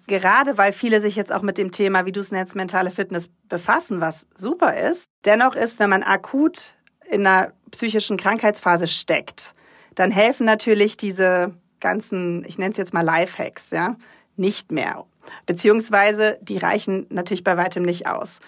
gerade 0.07 0.57
weil 0.57 0.73
viele 0.73 1.00
sich 1.00 1.16
jetzt 1.16 1.33
auch 1.33 1.42
mit 1.42 1.59
dem 1.59 1.73
Thema, 1.73 2.07
wie 2.07 2.12
du 2.12 2.21
es 2.21 2.30
nennst, 2.30 2.54
mentale 2.54 2.92
Fitness 2.92 3.28
befassen, 3.49 4.00
was 4.00 4.28
super 4.37 4.78
ist. 4.78 5.07
Dennoch 5.25 5.57
ist, 5.57 5.80
wenn 5.80 5.90
man 5.90 6.04
akut 6.04 6.75
in 7.11 7.26
einer 7.26 7.52
psychischen 7.73 8.16
Krankheitsphase 8.16 8.87
steckt, 8.87 9.54
dann 9.97 10.12
helfen 10.12 10.47
natürlich 10.47 10.97
diese 10.97 11.52
ganzen, 11.80 12.45
ich 12.47 12.59
nenne 12.59 12.71
es 12.71 12.76
jetzt 12.76 12.95
mal 12.95 13.04
Lifehacks, 13.04 13.71
ja, 13.73 13.97
nicht 14.37 14.71
mehr. 14.71 15.04
Beziehungsweise 15.47 16.38
die 16.42 16.59
reichen 16.59 17.07
natürlich 17.11 17.42
bei 17.42 17.57
weitem 17.57 17.83
nicht 17.83 18.07
aus. 18.07 18.38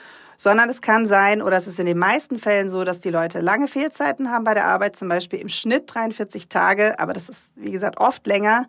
Sondern 0.43 0.71
es 0.71 0.81
kann 0.81 1.05
sein, 1.05 1.43
oder 1.43 1.59
es 1.59 1.67
ist 1.67 1.79
in 1.79 1.85
den 1.85 1.99
meisten 1.99 2.39
Fällen 2.39 2.71
so, 2.71 2.83
dass 2.83 3.01
die 3.01 3.11
Leute 3.11 3.41
lange 3.41 3.69
Fehlzeiten 3.69 4.31
haben 4.31 4.45
bei 4.45 4.55
der 4.55 4.65
Arbeit, 4.65 4.97
zum 4.97 5.11
Beispiel 5.11 5.39
im 5.39 5.51
Schnitt 5.51 5.85
43 5.95 6.49
Tage, 6.49 6.99
aber 6.99 7.13
das 7.13 7.29
ist, 7.29 7.53
wie 7.57 7.71
gesagt, 7.71 8.01
oft 8.01 8.27
länger. 8.27 8.67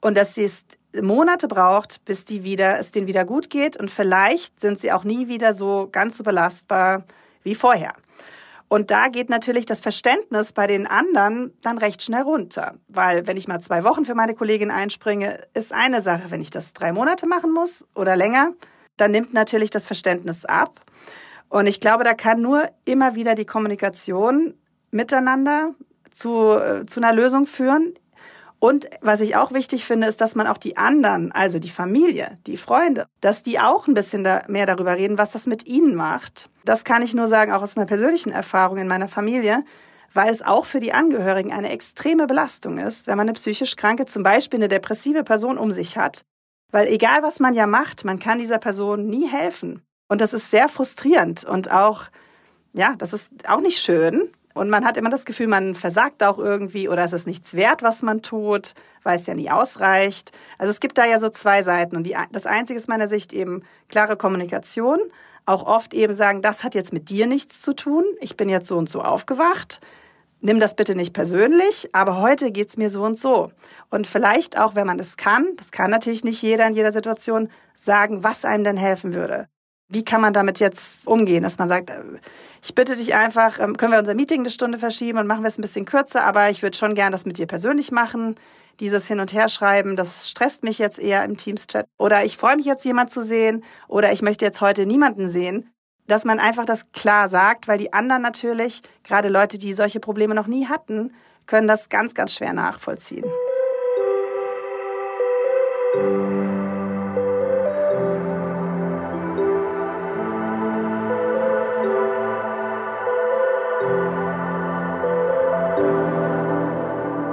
Und 0.00 0.16
dass 0.16 0.36
sie 0.36 0.44
es 0.44 0.64
Monate 0.94 1.48
braucht, 1.48 2.04
bis 2.04 2.24
die 2.24 2.44
wieder, 2.44 2.78
es 2.78 2.92
denen 2.92 3.08
wieder 3.08 3.24
gut 3.24 3.50
geht. 3.50 3.76
Und 3.76 3.90
vielleicht 3.90 4.60
sind 4.60 4.78
sie 4.78 4.92
auch 4.92 5.02
nie 5.02 5.26
wieder 5.26 5.54
so 5.54 5.88
ganz 5.90 6.16
so 6.16 6.22
belastbar 6.22 7.02
wie 7.42 7.56
vorher. 7.56 7.94
Und 8.68 8.92
da 8.92 9.08
geht 9.08 9.28
natürlich 9.28 9.66
das 9.66 9.80
Verständnis 9.80 10.52
bei 10.52 10.68
den 10.68 10.86
anderen 10.86 11.52
dann 11.62 11.78
recht 11.78 12.00
schnell 12.00 12.22
runter. 12.22 12.74
Weil 12.86 13.26
wenn 13.26 13.36
ich 13.36 13.48
mal 13.48 13.58
zwei 13.58 13.82
Wochen 13.82 14.04
für 14.04 14.14
meine 14.14 14.36
Kollegin 14.36 14.70
einspringe, 14.70 15.40
ist 15.52 15.72
eine 15.72 16.00
Sache. 16.00 16.30
Wenn 16.30 16.42
ich 16.42 16.50
das 16.50 16.74
drei 16.74 16.92
Monate 16.92 17.26
machen 17.26 17.52
muss 17.52 17.84
oder 17.96 18.14
länger, 18.14 18.52
dann 18.98 19.10
nimmt 19.10 19.32
natürlich 19.32 19.70
das 19.70 19.86
Verständnis 19.86 20.44
ab. 20.44 20.80
Und 21.48 21.66
ich 21.66 21.80
glaube, 21.80 22.04
da 22.04 22.14
kann 22.14 22.42
nur 22.42 22.68
immer 22.84 23.14
wieder 23.14 23.34
die 23.34 23.46
Kommunikation 23.46 24.54
miteinander 24.90 25.74
zu, 26.10 26.52
äh, 26.52 26.86
zu 26.86 27.00
einer 27.00 27.12
Lösung 27.12 27.46
führen. 27.46 27.94
Und 28.60 28.88
was 29.00 29.20
ich 29.20 29.36
auch 29.36 29.52
wichtig 29.52 29.84
finde, 29.84 30.08
ist, 30.08 30.20
dass 30.20 30.34
man 30.34 30.48
auch 30.48 30.58
die 30.58 30.76
anderen, 30.76 31.30
also 31.30 31.60
die 31.60 31.70
Familie, 31.70 32.38
die 32.46 32.56
Freunde, 32.56 33.06
dass 33.20 33.44
die 33.44 33.60
auch 33.60 33.86
ein 33.86 33.94
bisschen 33.94 34.22
mehr 34.48 34.66
darüber 34.66 34.96
reden, 34.96 35.16
was 35.16 35.30
das 35.30 35.46
mit 35.46 35.66
ihnen 35.66 35.94
macht. 35.94 36.50
Das 36.64 36.84
kann 36.84 37.02
ich 37.02 37.14
nur 37.14 37.28
sagen, 37.28 37.52
auch 37.52 37.62
aus 37.62 37.76
einer 37.76 37.86
persönlichen 37.86 38.32
Erfahrung 38.32 38.78
in 38.78 38.88
meiner 38.88 39.08
Familie, 39.08 39.64
weil 40.12 40.30
es 40.30 40.42
auch 40.42 40.66
für 40.66 40.80
die 40.80 40.92
Angehörigen 40.92 41.52
eine 41.52 41.70
extreme 41.70 42.26
Belastung 42.26 42.78
ist, 42.78 43.06
wenn 43.06 43.16
man 43.16 43.28
eine 43.28 43.34
psychisch 43.34 43.76
kranke, 43.76 44.06
zum 44.06 44.24
Beispiel 44.24 44.58
eine 44.58 44.68
depressive 44.68 45.22
Person 45.22 45.56
um 45.56 45.70
sich 45.70 45.96
hat. 45.96 46.22
Weil 46.70 46.88
egal 46.88 47.22
was 47.22 47.40
man 47.40 47.54
ja 47.54 47.66
macht, 47.66 48.04
man 48.04 48.18
kann 48.18 48.38
dieser 48.38 48.58
Person 48.58 49.06
nie 49.06 49.26
helfen. 49.26 49.82
Und 50.08 50.20
das 50.20 50.32
ist 50.32 50.50
sehr 50.50 50.68
frustrierend 50.68 51.44
und 51.44 51.70
auch, 51.70 52.04
ja, 52.72 52.94
das 52.96 53.12
ist 53.12 53.30
auch 53.48 53.60
nicht 53.60 53.78
schön. 53.78 54.30
Und 54.54 54.70
man 54.70 54.84
hat 54.84 54.96
immer 54.96 55.10
das 55.10 55.24
Gefühl, 55.24 55.46
man 55.46 55.74
versagt 55.74 56.22
auch 56.22 56.38
irgendwie 56.38 56.88
oder 56.88 57.04
es 57.04 57.12
ist 57.12 57.26
nichts 57.26 57.54
wert, 57.54 57.82
was 57.82 58.02
man 58.02 58.22
tut, 58.22 58.74
weil 59.04 59.16
es 59.16 59.26
ja 59.26 59.34
nie 59.34 59.50
ausreicht. 59.50 60.32
Also 60.58 60.70
es 60.70 60.80
gibt 60.80 60.98
da 60.98 61.06
ja 61.06 61.20
so 61.20 61.28
zwei 61.28 61.62
Seiten. 61.62 61.96
Und 61.96 62.04
die, 62.04 62.16
das 62.32 62.44
Einzige 62.44 62.76
ist 62.76 62.88
meiner 62.88 63.06
Sicht 63.06 63.32
eben 63.32 63.62
klare 63.88 64.16
Kommunikation. 64.16 64.98
Auch 65.46 65.64
oft 65.64 65.94
eben 65.94 66.12
sagen, 66.12 66.42
das 66.42 66.64
hat 66.64 66.74
jetzt 66.74 66.92
mit 66.92 67.08
dir 67.08 67.26
nichts 67.26 67.62
zu 67.62 67.72
tun. 67.72 68.04
Ich 68.20 68.36
bin 68.36 68.48
jetzt 68.48 68.66
so 68.66 68.76
und 68.76 68.90
so 68.90 69.00
aufgewacht. 69.00 69.80
Nimm 70.40 70.60
das 70.60 70.76
bitte 70.76 70.94
nicht 70.94 71.12
persönlich, 71.12 71.88
aber 71.92 72.20
heute 72.20 72.52
geht's 72.52 72.76
mir 72.76 72.90
so 72.90 73.02
und 73.02 73.18
so. 73.18 73.50
Und 73.90 74.06
vielleicht 74.06 74.56
auch, 74.56 74.76
wenn 74.76 74.86
man 74.86 74.98
das 74.98 75.16
kann, 75.16 75.48
das 75.56 75.72
kann 75.72 75.90
natürlich 75.90 76.22
nicht 76.22 76.40
jeder 76.42 76.66
in 76.66 76.74
jeder 76.74 76.92
Situation, 76.92 77.48
sagen, 77.74 78.22
was 78.22 78.44
einem 78.44 78.62
denn 78.62 78.76
helfen 78.76 79.14
würde. 79.14 79.48
Wie 79.88 80.04
kann 80.04 80.20
man 80.20 80.34
damit 80.34 80.60
jetzt 80.60 81.06
umgehen, 81.08 81.42
dass 81.42 81.58
man 81.58 81.68
sagt, 81.68 81.90
äh, 81.90 82.02
ich 82.62 82.74
bitte 82.74 82.94
dich 82.94 83.14
einfach, 83.14 83.58
ähm, 83.58 83.76
können 83.76 83.92
wir 83.92 83.98
unser 83.98 84.14
Meeting 84.14 84.40
eine 84.40 84.50
Stunde 84.50 84.78
verschieben 84.78 85.18
und 85.18 85.26
machen 85.26 85.42
wir 85.42 85.48
es 85.48 85.58
ein 85.58 85.62
bisschen 85.62 85.86
kürzer, 85.86 86.24
aber 86.24 86.50
ich 86.50 86.62
würde 86.62 86.76
schon 86.76 86.94
gern 86.94 87.10
das 87.10 87.24
mit 87.24 87.38
dir 87.38 87.46
persönlich 87.46 87.90
machen. 87.90 88.36
Dieses 88.80 89.06
Hin- 89.08 89.18
und 89.20 89.32
Herschreiben, 89.32 89.96
das 89.96 90.28
stresst 90.28 90.62
mich 90.62 90.78
jetzt 90.78 90.98
eher 90.98 91.24
im 91.24 91.36
Teams-Chat. 91.36 91.86
Oder 91.98 92.24
ich 92.24 92.36
freue 92.36 92.56
mich 92.56 92.66
jetzt, 92.66 92.84
jemand 92.84 93.10
zu 93.10 93.22
sehen. 93.24 93.64
Oder 93.88 94.12
ich 94.12 94.22
möchte 94.22 94.44
jetzt 94.44 94.60
heute 94.60 94.86
niemanden 94.86 95.26
sehen. 95.26 95.72
Dass 96.08 96.24
man 96.24 96.40
einfach 96.40 96.64
das 96.64 96.90
klar 96.92 97.28
sagt, 97.28 97.68
weil 97.68 97.76
die 97.76 97.92
anderen 97.92 98.22
natürlich, 98.22 98.80
gerade 99.04 99.28
Leute, 99.28 99.58
die 99.58 99.74
solche 99.74 100.00
Probleme 100.00 100.34
noch 100.34 100.46
nie 100.46 100.66
hatten, 100.66 101.12
können 101.46 101.68
das 101.68 101.90
ganz, 101.90 102.14
ganz 102.14 102.34
schwer 102.34 102.54
nachvollziehen. 102.54 103.26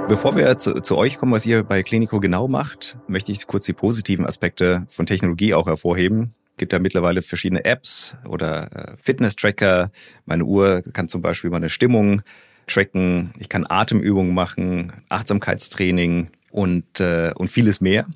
Bevor 0.09 0.35
wir 0.35 0.57
zu, 0.57 0.81
zu, 0.81 0.97
euch 0.97 1.17
kommen, 1.17 1.31
was 1.31 1.45
ihr 1.45 1.63
bei 1.63 1.81
Klinico 1.81 2.19
genau 2.19 2.49
macht, 2.49 2.97
möchte 3.07 3.31
ich 3.31 3.47
kurz 3.47 3.63
die 3.63 3.73
positiven 3.73 4.25
Aspekte 4.25 4.85
von 4.89 5.05
Technologie 5.05 5.53
auch 5.53 5.67
hervorheben. 5.67 6.35
Gibt 6.65 6.73
da 6.73 6.79
mittlerweile 6.79 7.21
verschiedene 7.21 7.63
Apps 7.63 8.15
oder 8.27 8.71
äh, 8.73 8.97
Fitness-Tracker. 8.97 9.91
Meine 10.25 10.45
Uhr 10.45 10.81
kann 10.93 11.07
zum 11.07 11.21
Beispiel 11.21 11.51
meine 11.51 11.69
Stimmung 11.69 12.23
tracken. 12.65 13.35
Ich 13.37 13.49
kann 13.49 13.67
Atemübungen 13.69 14.33
machen, 14.33 14.91
Achtsamkeitstraining 15.09 16.31
und, 16.49 16.99
äh, 16.99 17.31
und 17.35 17.49
vieles 17.49 17.81
mehr. 17.81 18.07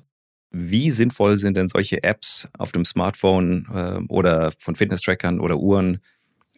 Wie 0.50 0.90
sinnvoll 0.90 1.36
sind 1.36 1.56
denn 1.56 1.68
solche 1.68 2.02
Apps 2.02 2.48
auf 2.58 2.72
dem 2.72 2.84
Smartphone 2.84 3.68
äh, 3.72 4.12
oder 4.12 4.50
von 4.58 4.74
Fitness-Trackern 4.74 5.38
oder 5.38 5.58
Uhren? 5.58 6.00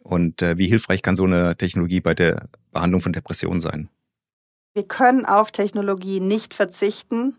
Und 0.03 0.41
wie 0.41 0.67
hilfreich 0.67 1.03
kann 1.03 1.15
so 1.15 1.25
eine 1.25 1.57
Technologie 1.59 2.01
bei 2.01 2.15
der 2.15 2.49
Behandlung 2.73 3.03
von 3.03 3.13
Depressionen 3.13 3.61
sein? 3.61 3.91
Wir 4.73 4.89
können 4.89 5.27
auf 5.27 5.53
Technologie 5.53 6.21
nicht 6.21 6.55
verzichten, 6.55 7.37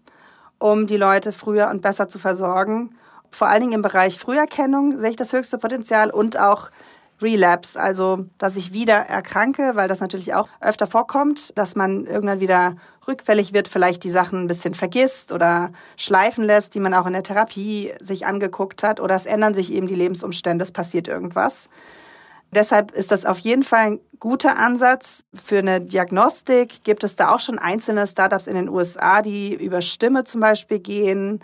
um 0.60 0.86
die 0.86 0.98
Leute 0.98 1.31
früher 1.31 1.69
und 1.69 1.81
besser 1.81 2.07
zu 2.07 2.19
versorgen. 2.19 2.95
Vor 3.33 3.47
allen 3.47 3.61
Dingen 3.61 3.73
im 3.73 3.81
Bereich 3.81 4.19
Früherkennung 4.19 4.99
sehe 4.99 5.09
ich 5.09 5.15
das 5.15 5.33
höchste 5.33 5.57
Potenzial 5.57 6.11
und 6.11 6.37
auch 6.37 6.69
Relapse, 7.21 7.79
also 7.79 8.25
dass 8.37 8.55
ich 8.55 8.73
wieder 8.73 8.95
erkranke, 8.95 9.71
weil 9.75 9.87
das 9.87 10.01
natürlich 10.01 10.33
auch 10.33 10.47
öfter 10.61 10.87
vorkommt, 10.87 11.57
dass 11.57 11.75
man 11.75 12.05
irgendwann 12.05 12.41
wieder 12.41 12.75
rückfällig 13.07 13.53
wird, 13.53 13.67
vielleicht 13.67 14.03
die 14.03 14.09
Sachen 14.09 14.43
ein 14.43 14.47
bisschen 14.47 14.73
vergisst 14.73 15.31
oder 15.31 15.71
schleifen 15.97 16.43
lässt, 16.43 16.75
die 16.75 16.79
man 16.79 16.93
auch 16.93 17.07
in 17.07 17.13
der 17.13 17.23
Therapie 17.23 17.93
sich 17.99 18.25
angeguckt 18.25 18.83
hat 18.83 18.99
oder 18.99 19.15
es 19.15 19.25
ändern 19.25 19.53
sich 19.53 19.71
eben 19.71 19.87
die 19.87 19.95
Lebensumstände, 19.95 20.63
es 20.63 20.71
passiert 20.71 21.07
irgendwas. 21.07 21.69
Deshalb 22.51 22.91
ist 22.91 23.11
das 23.11 23.25
auf 23.25 23.39
jeden 23.39 23.63
Fall 23.63 23.93
ein 23.93 23.99
guter 24.19 24.57
Ansatz. 24.57 25.23
Für 25.33 25.57
eine 25.57 25.81
Diagnostik 25.81 26.83
gibt 26.83 27.03
es 27.03 27.15
da 27.15 27.33
auch 27.33 27.39
schon 27.39 27.57
einzelne 27.57 28.05
Startups 28.05 28.45
in 28.45 28.53
den 28.53 28.69
USA, 28.69 29.23
die 29.23 29.55
über 29.55 29.81
Stimme 29.81 30.23
zum 30.23 30.41
Beispiel 30.41 30.77
gehen, 30.77 31.43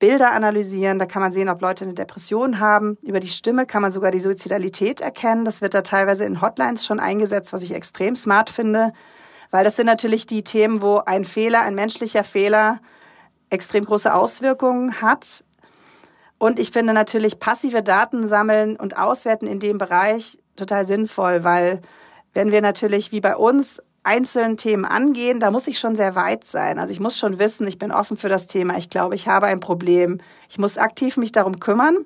Bilder 0.00 0.32
analysieren. 0.32 0.98
Da 0.98 1.06
kann 1.06 1.22
man 1.22 1.30
sehen, 1.30 1.48
ob 1.48 1.62
Leute 1.62 1.84
eine 1.84 1.94
Depression 1.94 2.58
haben. 2.58 2.98
Über 3.02 3.20
die 3.20 3.28
Stimme 3.28 3.66
kann 3.66 3.82
man 3.82 3.92
sogar 3.92 4.10
die 4.10 4.18
Suizidalität 4.18 5.00
erkennen. 5.00 5.44
Das 5.44 5.62
wird 5.62 5.74
da 5.74 5.82
teilweise 5.82 6.24
in 6.24 6.40
Hotlines 6.40 6.84
schon 6.84 6.98
eingesetzt, 6.98 7.52
was 7.52 7.62
ich 7.62 7.72
extrem 7.72 8.16
smart 8.16 8.50
finde, 8.50 8.92
weil 9.52 9.62
das 9.62 9.76
sind 9.76 9.86
natürlich 9.86 10.26
die 10.26 10.42
Themen, 10.42 10.82
wo 10.82 10.98
ein 10.98 11.24
Fehler, 11.24 11.62
ein 11.62 11.76
menschlicher 11.76 12.24
Fehler 12.24 12.80
extrem 13.50 13.84
große 13.84 14.12
Auswirkungen 14.12 15.00
hat. 15.00 15.44
Und 16.38 16.58
ich 16.58 16.70
finde 16.70 16.94
natürlich 16.94 17.38
passive 17.38 17.82
Daten 17.82 18.26
sammeln 18.26 18.76
und 18.76 18.96
auswerten 18.96 19.46
in 19.46 19.60
dem 19.60 19.76
Bereich 19.76 20.38
total 20.56 20.86
sinnvoll, 20.86 21.44
weil 21.44 21.82
wenn 22.32 22.50
wir 22.50 22.62
natürlich 22.62 23.12
wie 23.12 23.20
bei 23.20 23.36
uns 23.36 23.82
einzelnen 24.02 24.56
Themen 24.56 24.84
angehen, 24.84 25.40
da 25.40 25.50
muss 25.50 25.66
ich 25.66 25.78
schon 25.78 25.96
sehr 25.96 26.14
weit 26.14 26.44
sein. 26.44 26.78
Also 26.78 26.92
ich 26.92 27.00
muss 27.00 27.18
schon 27.18 27.38
wissen, 27.38 27.66
ich 27.66 27.78
bin 27.78 27.92
offen 27.92 28.16
für 28.16 28.28
das 28.28 28.46
Thema, 28.46 28.78
ich 28.78 28.90
glaube, 28.90 29.14
ich 29.14 29.28
habe 29.28 29.46
ein 29.46 29.60
Problem. 29.60 30.20
Ich 30.48 30.58
muss 30.58 30.78
aktiv 30.78 31.16
mich 31.16 31.32
darum 31.32 31.60
kümmern. 31.60 31.98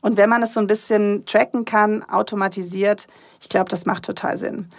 Und 0.00 0.16
wenn 0.16 0.30
man 0.30 0.42
es 0.42 0.54
so 0.54 0.60
ein 0.60 0.66
bisschen 0.66 1.26
tracken 1.26 1.64
kann, 1.64 2.02
automatisiert, 2.04 3.06
ich 3.40 3.48
glaube, 3.48 3.68
das 3.68 3.86
macht 3.86 4.04
total 4.04 4.36
Sinn. 4.38 4.70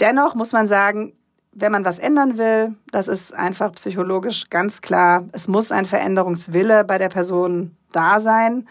Dennoch 0.00 0.34
muss 0.34 0.52
man 0.52 0.66
sagen, 0.66 1.12
wenn 1.52 1.72
man 1.72 1.84
was 1.84 1.98
ändern 1.98 2.38
will, 2.38 2.74
das 2.90 3.08
ist 3.08 3.34
einfach 3.34 3.72
psychologisch 3.72 4.48
ganz 4.48 4.80
klar. 4.80 5.24
Es 5.32 5.48
muss 5.48 5.70
ein 5.70 5.84
Veränderungswille 5.84 6.84
bei 6.84 6.98
der 6.98 7.10
Person 7.10 7.76
da 7.92 8.18
sein. 8.20 8.66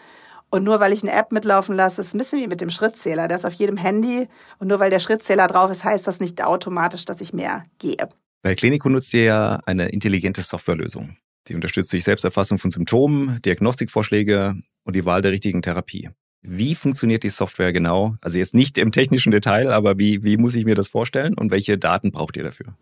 Und 0.51 0.65
nur 0.65 0.81
weil 0.81 0.91
ich 0.91 1.01
eine 1.01 1.13
App 1.13 1.31
mitlaufen 1.31 1.75
lasse, 1.75 2.01
ist 2.01 2.13
ein 2.13 2.17
bisschen 2.17 2.41
wie 2.41 2.47
mit 2.47 2.59
dem 2.59 2.69
Schrittzähler. 2.69 3.29
Der 3.29 3.37
ist 3.37 3.45
auf 3.45 3.53
jedem 3.53 3.77
Handy. 3.77 4.27
Und 4.59 4.67
nur 4.67 4.79
weil 4.79 4.89
der 4.89 4.99
Schrittzähler 4.99 5.47
drauf 5.47 5.71
ist, 5.71 5.85
heißt 5.85 6.05
das 6.05 6.19
nicht 6.19 6.43
automatisch, 6.43 7.05
dass 7.05 7.21
ich 7.21 7.31
mehr 7.31 7.63
gehe. 7.79 8.09
Bei 8.43 8.53
Klinico 8.53 8.89
nutzt 8.89 9.13
ihr 9.13 9.23
ja 9.23 9.59
eine 9.65 9.87
intelligente 9.89 10.41
Softwarelösung. 10.41 11.15
Die 11.47 11.55
unterstützt 11.55 11.93
durch 11.93 12.03
Selbsterfassung 12.03 12.59
von 12.59 12.69
Symptomen, 12.69 13.41
Diagnostikvorschläge 13.43 14.55
und 14.83 14.95
die 14.95 15.05
Wahl 15.05 15.21
der 15.21 15.31
richtigen 15.31 15.61
Therapie. 15.61 16.09
Wie 16.41 16.75
funktioniert 16.75 17.23
die 17.23 17.29
Software 17.29 17.71
genau? 17.71 18.15
Also 18.21 18.37
jetzt 18.37 18.53
nicht 18.53 18.77
im 18.77 18.91
technischen 18.91 19.31
Detail, 19.31 19.71
aber 19.71 19.97
wie, 19.97 20.23
wie 20.23 20.35
muss 20.35 20.55
ich 20.55 20.65
mir 20.65 20.75
das 20.75 20.89
vorstellen 20.89 21.33
und 21.33 21.51
welche 21.51 21.77
Daten 21.77 22.11
braucht 22.11 22.35
ihr 22.35 22.43
dafür? 22.43 22.75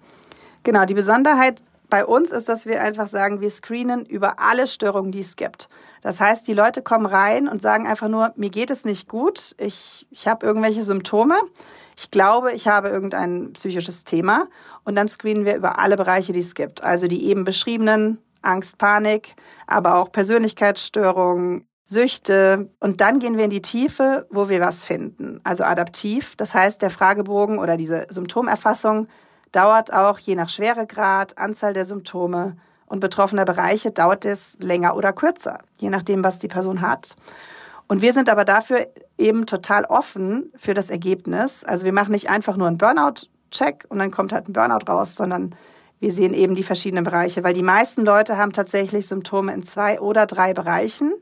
Genau, 0.64 0.86
die 0.86 0.94
Besonderheit 0.94 1.62
bei 1.90 2.06
uns 2.06 2.32
ist, 2.32 2.50
dass 2.50 2.66
wir 2.66 2.82
einfach 2.82 3.08
sagen, 3.08 3.42
wir 3.42 3.50
screenen 3.50 4.06
über 4.06 4.40
alle 4.40 4.68
Störungen, 4.68 5.12
die 5.12 5.22
es 5.22 5.36
gibt. 5.36 5.70
Das 6.02 6.20
heißt, 6.20 6.48
die 6.48 6.54
Leute 6.54 6.82
kommen 6.82 7.06
rein 7.06 7.48
und 7.48 7.62
sagen 7.62 7.88
einfach 7.88 8.08
nur, 8.08 8.32
mir 8.36 8.50
geht 8.50 8.70
es 8.70 8.86
nicht 8.86 9.10
gut, 9.10 9.56
ich, 9.58 10.08
ich 10.12 10.28
habe 10.28 10.46
irgendwelche 10.46 10.84
Symptome, 10.84 11.36
ich 11.98 12.12
glaube, 12.12 12.54
ich 12.54 12.68
habe 12.68 12.90
irgendein 12.90 13.54
psychisches 13.54 14.06
Thema 14.06 14.48
und 14.86 14.96
dann 14.96 15.08
screenen 15.08 15.46
wir 15.46 15.56
über 15.56 15.80
alle 15.80 15.98
Bereiche, 15.98 16.32
die 16.32 16.40
es 16.40 16.56
gibt. 16.56 16.84
Also 16.84 17.08
die 17.08 17.26
eben 17.26 17.44
beschriebenen 17.44 18.20
Angst, 18.42 18.78
Panik, 18.78 19.36
aber 19.68 19.96
auch 19.96 20.12
Persönlichkeitsstörungen, 20.12 21.68
Süchte. 21.84 22.70
Und 22.80 23.02
dann 23.02 23.20
gehen 23.20 23.38
wir 23.38 23.46
in 23.46 23.50
die 23.50 23.64
Tiefe, 23.64 24.28
wo 24.30 24.48
wir 24.48 24.62
was 24.62 24.84
finden. 24.84 25.42
Also 25.44 25.64
adaptiv. 25.64 26.36
Das 26.38 26.54
heißt, 26.54 26.82
der 26.82 26.92
Fragebogen 26.92 27.58
oder 27.58 27.78
diese 27.78 28.06
Symptomerfassung 28.10 29.08
dauert 29.52 29.94
auch 29.94 30.20
je 30.20 30.36
nach 30.36 30.50
Schweregrad, 30.50 31.38
Anzahl 31.38 31.74
der 31.74 31.86
Symptome 31.86 32.58
und 32.86 33.00
betroffener 33.00 33.46
Bereiche 33.46 33.92
dauert 33.92 34.26
es 34.26 34.58
länger 34.60 34.96
oder 34.96 35.14
kürzer, 35.14 35.60
je 35.78 35.90
nachdem, 35.90 36.24
was 36.24 36.40
die 36.40 36.48
Person 36.48 36.82
hat. 36.82 37.16
Und 37.88 38.02
wir 38.02 38.14
sind 38.14 38.30
aber 38.30 38.46
dafür 38.46 38.88
eben 39.18 39.46
total 39.46 39.86
offen 39.86 40.52
für 40.56 40.74
das 40.74 40.90
Ergebnis. 40.90 41.64
Also 41.64 41.86
wir 41.86 41.94
machen 41.94 42.12
nicht 42.12 42.30
einfach 42.30 42.56
nur 42.56 42.68
einen 42.68 42.78
Burnout-Check 42.78 43.86
und 43.90 44.00
dann 44.00 44.12
kommt 44.12 44.32
halt 44.32 44.48
ein 44.48 44.54
Burnout 44.54 44.86
raus, 44.88 45.16
sondern 45.16 45.56
wir 46.00 46.12
sehen 46.12 46.34
eben 46.34 46.56
die 46.56 46.64
verschiedenen 46.64 47.04
Bereiche, 47.04 47.44
weil 47.44 47.54
die 47.54 47.64
meisten 47.64 48.06
Leute 48.06 48.38
haben 48.38 48.54
tatsächlich 48.54 49.08
Symptome 49.08 49.54
in 49.54 49.64
zwei 49.64 50.00
oder 50.00 50.26
drei 50.28 50.54
Bereichen. 50.54 51.14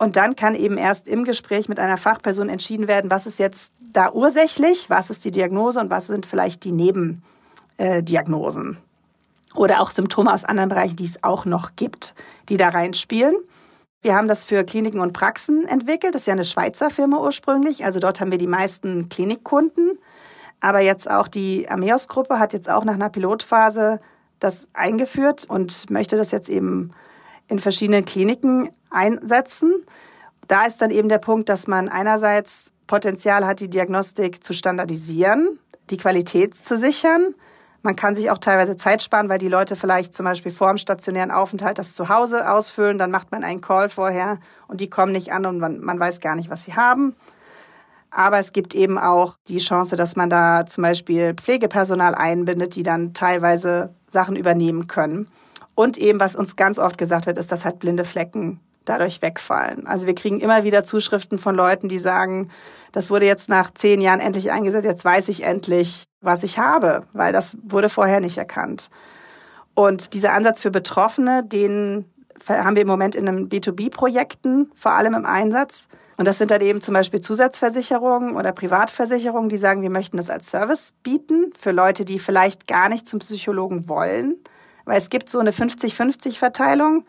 Und 0.00 0.16
dann 0.16 0.34
kann 0.34 0.54
eben 0.54 0.78
erst 0.78 1.06
im 1.08 1.24
Gespräch 1.24 1.68
mit 1.68 1.78
einer 1.78 1.98
Fachperson 1.98 2.48
entschieden 2.48 2.88
werden, 2.88 3.10
was 3.10 3.26
ist 3.26 3.38
jetzt 3.38 3.74
da 3.92 4.10
ursächlich, 4.10 4.88
was 4.88 5.10
ist 5.10 5.26
die 5.26 5.30
Diagnose 5.30 5.78
und 5.78 5.90
was 5.90 6.06
sind 6.06 6.24
vielleicht 6.24 6.64
die 6.64 6.72
Nebendiagnosen. 6.72 8.78
Oder 9.54 9.82
auch 9.82 9.90
Symptome 9.90 10.32
aus 10.32 10.44
anderen 10.44 10.70
Bereichen, 10.70 10.96
die 10.96 11.04
es 11.04 11.22
auch 11.22 11.44
noch 11.44 11.76
gibt, 11.76 12.14
die 12.48 12.56
da 12.56 12.70
reinspielen. 12.70 13.36
Wir 14.00 14.16
haben 14.16 14.26
das 14.26 14.46
für 14.46 14.64
Kliniken 14.64 15.00
und 15.00 15.12
Praxen 15.12 15.66
entwickelt. 15.66 16.14
Das 16.14 16.22
ist 16.22 16.28
ja 16.28 16.32
eine 16.32 16.46
Schweizer 16.46 16.88
Firma 16.88 17.18
ursprünglich. 17.18 17.84
Also 17.84 18.00
dort 18.00 18.22
haben 18.22 18.30
wir 18.30 18.38
die 18.38 18.46
meisten 18.46 19.10
Klinikkunden. 19.10 19.98
Aber 20.60 20.80
jetzt 20.80 21.10
auch 21.10 21.28
die 21.28 21.68
Ameos-Gruppe 21.68 22.38
hat 22.38 22.54
jetzt 22.54 22.70
auch 22.70 22.84
nach 22.84 22.94
einer 22.94 23.10
Pilotphase 23.10 24.00
das 24.38 24.70
eingeführt 24.72 25.44
und 25.46 25.90
möchte 25.90 26.16
das 26.16 26.30
jetzt 26.30 26.48
eben 26.48 26.92
in 27.48 27.58
verschiedenen 27.58 28.06
Kliniken 28.06 28.70
einsetzen. 28.90 29.84
Da 30.48 30.66
ist 30.66 30.82
dann 30.82 30.90
eben 30.90 31.08
der 31.08 31.18
Punkt, 31.18 31.48
dass 31.48 31.66
man 31.66 31.88
einerseits 31.88 32.72
Potenzial 32.86 33.46
hat, 33.46 33.60
die 33.60 33.70
Diagnostik 33.70 34.42
zu 34.42 34.52
standardisieren, 34.52 35.58
die 35.90 35.96
Qualität 35.96 36.54
zu 36.54 36.76
sichern. 36.76 37.34
Man 37.82 37.96
kann 37.96 38.14
sich 38.14 38.30
auch 38.30 38.38
teilweise 38.38 38.76
Zeit 38.76 39.02
sparen, 39.02 39.28
weil 39.28 39.38
die 39.38 39.48
Leute 39.48 39.74
vielleicht 39.74 40.12
zum 40.12 40.24
Beispiel 40.24 40.52
vor 40.52 40.68
dem 40.68 40.76
stationären 40.76 41.30
Aufenthalt 41.30 41.78
das 41.78 41.94
zu 41.94 42.08
Hause 42.08 42.50
ausfüllen. 42.50 42.98
Dann 42.98 43.10
macht 43.10 43.30
man 43.32 43.42
einen 43.42 43.60
Call 43.60 43.88
vorher 43.88 44.38
und 44.68 44.80
die 44.80 44.90
kommen 44.90 45.12
nicht 45.12 45.32
an 45.32 45.46
und 45.46 45.58
man, 45.58 45.80
man 45.80 45.98
weiß 45.98 46.20
gar 46.20 46.34
nicht, 46.34 46.50
was 46.50 46.64
sie 46.64 46.74
haben. 46.74 47.14
Aber 48.10 48.38
es 48.38 48.52
gibt 48.52 48.74
eben 48.74 48.98
auch 48.98 49.36
die 49.48 49.58
Chance, 49.58 49.96
dass 49.96 50.16
man 50.16 50.28
da 50.28 50.66
zum 50.66 50.82
Beispiel 50.82 51.34
Pflegepersonal 51.34 52.14
einbindet, 52.14 52.74
die 52.74 52.82
dann 52.82 53.14
teilweise 53.14 53.94
Sachen 54.06 54.36
übernehmen 54.36 54.88
können. 54.88 55.30
Und 55.74 55.96
eben, 55.96 56.20
was 56.20 56.34
uns 56.34 56.56
ganz 56.56 56.78
oft 56.78 56.98
gesagt 56.98 57.26
wird, 57.26 57.38
ist, 57.38 57.52
dass 57.52 57.64
halt 57.64 57.78
blinde 57.78 58.04
Flecken 58.04 58.60
dadurch 58.84 59.22
wegfallen. 59.22 59.86
Also 59.86 60.06
wir 60.06 60.14
kriegen 60.14 60.40
immer 60.40 60.64
wieder 60.64 60.84
Zuschriften 60.84 61.38
von 61.38 61.54
Leuten, 61.54 61.88
die 61.88 61.98
sagen, 61.98 62.50
das 62.92 63.10
wurde 63.10 63.26
jetzt 63.26 63.48
nach 63.48 63.70
zehn 63.72 64.00
Jahren 64.00 64.20
endlich 64.20 64.50
eingesetzt, 64.50 64.84
jetzt 64.84 65.04
weiß 65.04 65.28
ich 65.28 65.44
endlich, 65.44 66.04
was 66.20 66.42
ich 66.42 66.58
habe, 66.58 67.02
weil 67.12 67.32
das 67.32 67.56
wurde 67.62 67.88
vorher 67.88 68.20
nicht 68.20 68.38
erkannt. 68.38 68.90
Und 69.74 70.14
dieser 70.14 70.32
Ansatz 70.32 70.60
für 70.60 70.70
Betroffene, 70.70 71.44
den 71.44 72.04
haben 72.48 72.74
wir 72.74 72.82
im 72.82 72.88
Moment 72.88 73.14
in 73.14 73.28
einem 73.28 73.48
B2B-Projekten 73.48 74.70
vor 74.74 74.92
allem 74.92 75.14
im 75.14 75.26
Einsatz. 75.26 75.88
Und 76.16 76.26
das 76.26 76.38
sind 76.38 76.50
dann 76.50 76.60
eben 76.60 76.82
zum 76.82 76.94
Beispiel 76.94 77.20
Zusatzversicherungen 77.20 78.36
oder 78.36 78.52
Privatversicherungen, 78.52 79.48
die 79.48 79.56
sagen, 79.56 79.82
wir 79.82 79.90
möchten 79.90 80.16
das 80.16 80.30
als 80.30 80.50
Service 80.50 80.92
bieten 81.02 81.52
für 81.58 81.70
Leute, 81.70 82.04
die 82.04 82.18
vielleicht 82.18 82.66
gar 82.66 82.88
nicht 82.88 83.08
zum 83.08 83.20
Psychologen 83.20 83.88
wollen 83.88 84.36
weil 84.90 84.98
es 84.98 85.08
gibt 85.08 85.30
so 85.30 85.38
eine 85.38 85.52
50-50-Verteilung. 85.52 87.04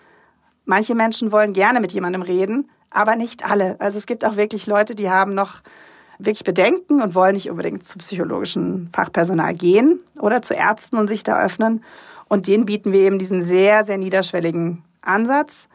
Manche 0.65 0.95
Menschen 0.95 1.31
wollen 1.31 1.53
gerne 1.53 1.79
mit 1.79 1.91
jemandem 1.91 2.21
reden, 2.21 2.69
aber 2.89 3.15
nicht 3.15 3.45
alle. 3.45 3.75
Also 3.79 3.97
es 3.97 4.05
gibt 4.05 4.25
auch 4.25 4.35
wirklich 4.35 4.67
Leute, 4.67 4.95
die 4.95 5.09
haben 5.09 5.33
noch 5.33 5.61
wirklich 6.19 6.43
Bedenken 6.43 7.01
und 7.01 7.15
wollen 7.15 7.33
nicht 7.33 7.49
unbedingt 7.49 7.85
zu 7.85 7.97
psychologischen 7.97 8.89
Fachpersonal 8.93 9.53
gehen 9.53 9.99
oder 10.19 10.41
zu 10.41 10.53
Ärzten 10.53 10.97
und 10.97 11.07
sich 11.07 11.23
da 11.23 11.41
öffnen. 11.43 11.83
Und 12.27 12.47
denen 12.47 12.65
bieten 12.65 12.91
wir 12.91 13.01
eben 13.01 13.19
diesen 13.19 13.41
sehr, 13.41 13.83
sehr 13.83 13.97
niederschwelligen 13.97 14.83
Ansatz. 15.01 15.67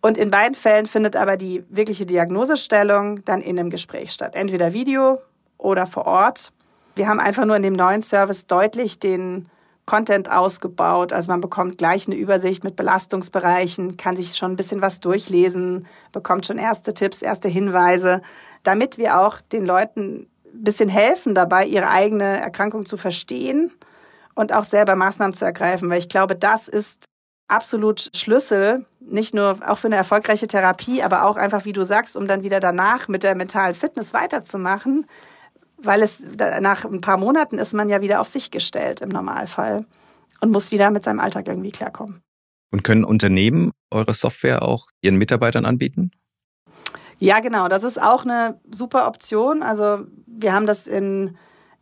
Und 0.00 0.18
in 0.18 0.30
beiden 0.30 0.54
Fällen 0.54 0.86
findet 0.86 1.16
aber 1.16 1.36
die 1.36 1.64
wirkliche 1.68 2.06
Diagnosestellung 2.06 3.24
dann 3.24 3.40
in 3.40 3.58
einem 3.58 3.70
Gespräch 3.70 4.12
statt. 4.12 4.34
Entweder 4.34 4.72
Video 4.72 5.18
oder 5.58 5.86
vor 5.86 6.06
Ort. 6.06 6.52
Wir 6.94 7.08
haben 7.08 7.20
einfach 7.20 7.44
nur 7.44 7.56
in 7.56 7.62
dem 7.62 7.74
neuen 7.74 8.02
Service 8.02 8.46
deutlich 8.46 8.98
den 8.98 9.48
Content 9.86 10.30
ausgebaut. 10.30 11.12
Also 11.12 11.30
man 11.30 11.40
bekommt 11.40 11.78
gleich 11.78 12.06
eine 12.06 12.16
Übersicht 12.16 12.64
mit 12.64 12.76
Belastungsbereichen, 12.76 13.96
kann 13.96 14.16
sich 14.16 14.36
schon 14.36 14.52
ein 14.52 14.56
bisschen 14.56 14.82
was 14.82 15.00
durchlesen, 15.00 15.86
bekommt 16.12 16.46
schon 16.46 16.58
erste 16.58 16.92
Tipps, 16.92 17.22
erste 17.22 17.48
Hinweise, 17.48 18.20
damit 18.64 18.98
wir 18.98 19.20
auch 19.20 19.40
den 19.40 19.64
Leuten 19.64 20.26
ein 20.44 20.64
bisschen 20.64 20.88
helfen 20.88 21.34
dabei, 21.34 21.64
ihre 21.66 21.88
eigene 21.88 22.40
Erkrankung 22.40 22.84
zu 22.84 22.96
verstehen 22.96 23.72
und 24.34 24.52
auch 24.52 24.64
selber 24.64 24.96
Maßnahmen 24.96 25.34
zu 25.34 25.44
ergreifen. 25.44 25.88
Weil 25.88 26.00
ich 26.00 26.08
glaube, 26.08 26.34
das 26.34 26.66
ist 26.66 27.04
absolut 27.48 28.10
Schlüssel, 28.14 28.84
nicht 29.00 29.34
nur 29.34 29.58
auch 29.66 29.78
für 29.78 29.86
eine 29.86 29.96
erfolgreiche 29.96 30.48
Therapie, 30.48 31.02
aber 31.02 31.24
auch 31.24 31.36
einfach, 31.36 31.64
wie 31.64 31.72
du 31.72 31.84
sagst, 31.84 32.16
um 32.16 32.26
dann 32.26 32.42
wieder 32.42 32.58
danach 32.58 33.06
mit 33.06 33.22
der 33.22 33.36
mentalen 33.36 33.74
Fitness 33.74 34.12
weiterzumachen, 34.12 35.06
weil 35.86 36.02
es 36.02 36.26
nach 36.60 36.84
ein 36.84 37.00
paar 37.00 37.16
Monaten 37.16 37.58
ist 37.58 37.74
man 37.74 37.88
ja 37.88 38.00
wieder 38.00 38.20
auf 38.20 38.28
sich 38.28 38.50
gestellt 38.50 39.00
im 39.00 39.08
Normalfall 39.08 39.84
und 40.40 40.50
muss 40.50 40.72
wieder 40.72 40.90
mit 40.90 41.04
seinem 41.04 41.20
Alltag 41.20 41.48
irgendwie 41.48 41.70
klarkommen. 41.70 42.22
Und 42.72 42.82
können 42.82 43.04
Unternehmen 43.04 43.72
eure 43.90 44.12
Software 44.12 44.62
auch 44.62 44.88
ihren 45.00 45.16
Mitarbeitern 45.16 45.64
anbieten? 45.64 46.10
Ja, 47.18 47.40
genau. 47.40 47.68
Das 47.68 47.84
ist 47.84 48.00
auch 48.00 48.24
eine 48.24 48.60
super 48.70 49.06
Option. 49.06 49.62
Also 49.62 50.00
wir 50.26 50.52
haben 50.52 50.66
das 50.66 50.86
in, 50.86 51.36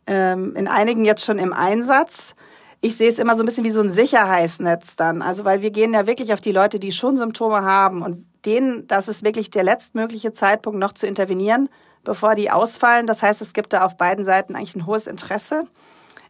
ähm, 0.07 0.55
in 0.55 0.67
einigen 0.67 1.03
jetzt 1.03 1.25
schon 1.25 1.39
im 1.39 1.51
Einsatz. 1.51 2.35
Ich 2.81 2.95
sehe 2.95 3.09
es 3.09 3.19
immer 3.19 3.35
so 3.35 3.43
ein 3.43 3.45
bisschen 3.45 3.65
wie 3.65 3.71
so 3.71 3.81
ein 3.81 3.89
Sicherheitsnetz 3.89 4.95
dann. 4.95 5.21
Also 5.21 5.43
weil 5.43 5.61
wir 5.61 5.71
gehen 5.71 5.93
ja 5.93 6.07
wirklich 6.07 6.31
auf 6.31 6.41
die 6.41 6.51
Leute, 6.51 6.79
die 6.79 6.91
schon 6.91 7.17
Symptome 7.17 7.63
haben 7.63 8.01
und 8.01 8.25
denen, 8.45 8.87
das 8.87 9.07
ist 9.07 9.23
wirklich 9.23 9.49
der 9.49 9.63
letztmögliche 9.63 10.31
Zeitpunkt 10.31 10.79
noch 10.79 10.93
zu 10.93 11.07
intervenieren, 11.07 11.67
bevor 12.05 12.35
die 12.35 12.49
ausfallen. 12.49 13.07
Das 13.07 13.21
heißt, 13.21 13.41
es 13.41 13.53
gibt 13.53 13.73
da 13.73 13.83
auf 13.83 13.97
beiden 13.97 14.23
Seiten 14.23 14.55
eigentlich 14.55 14.75
ein 14.75 14.85
hohes 14.85 15.07
Interesse. 15.07 15.65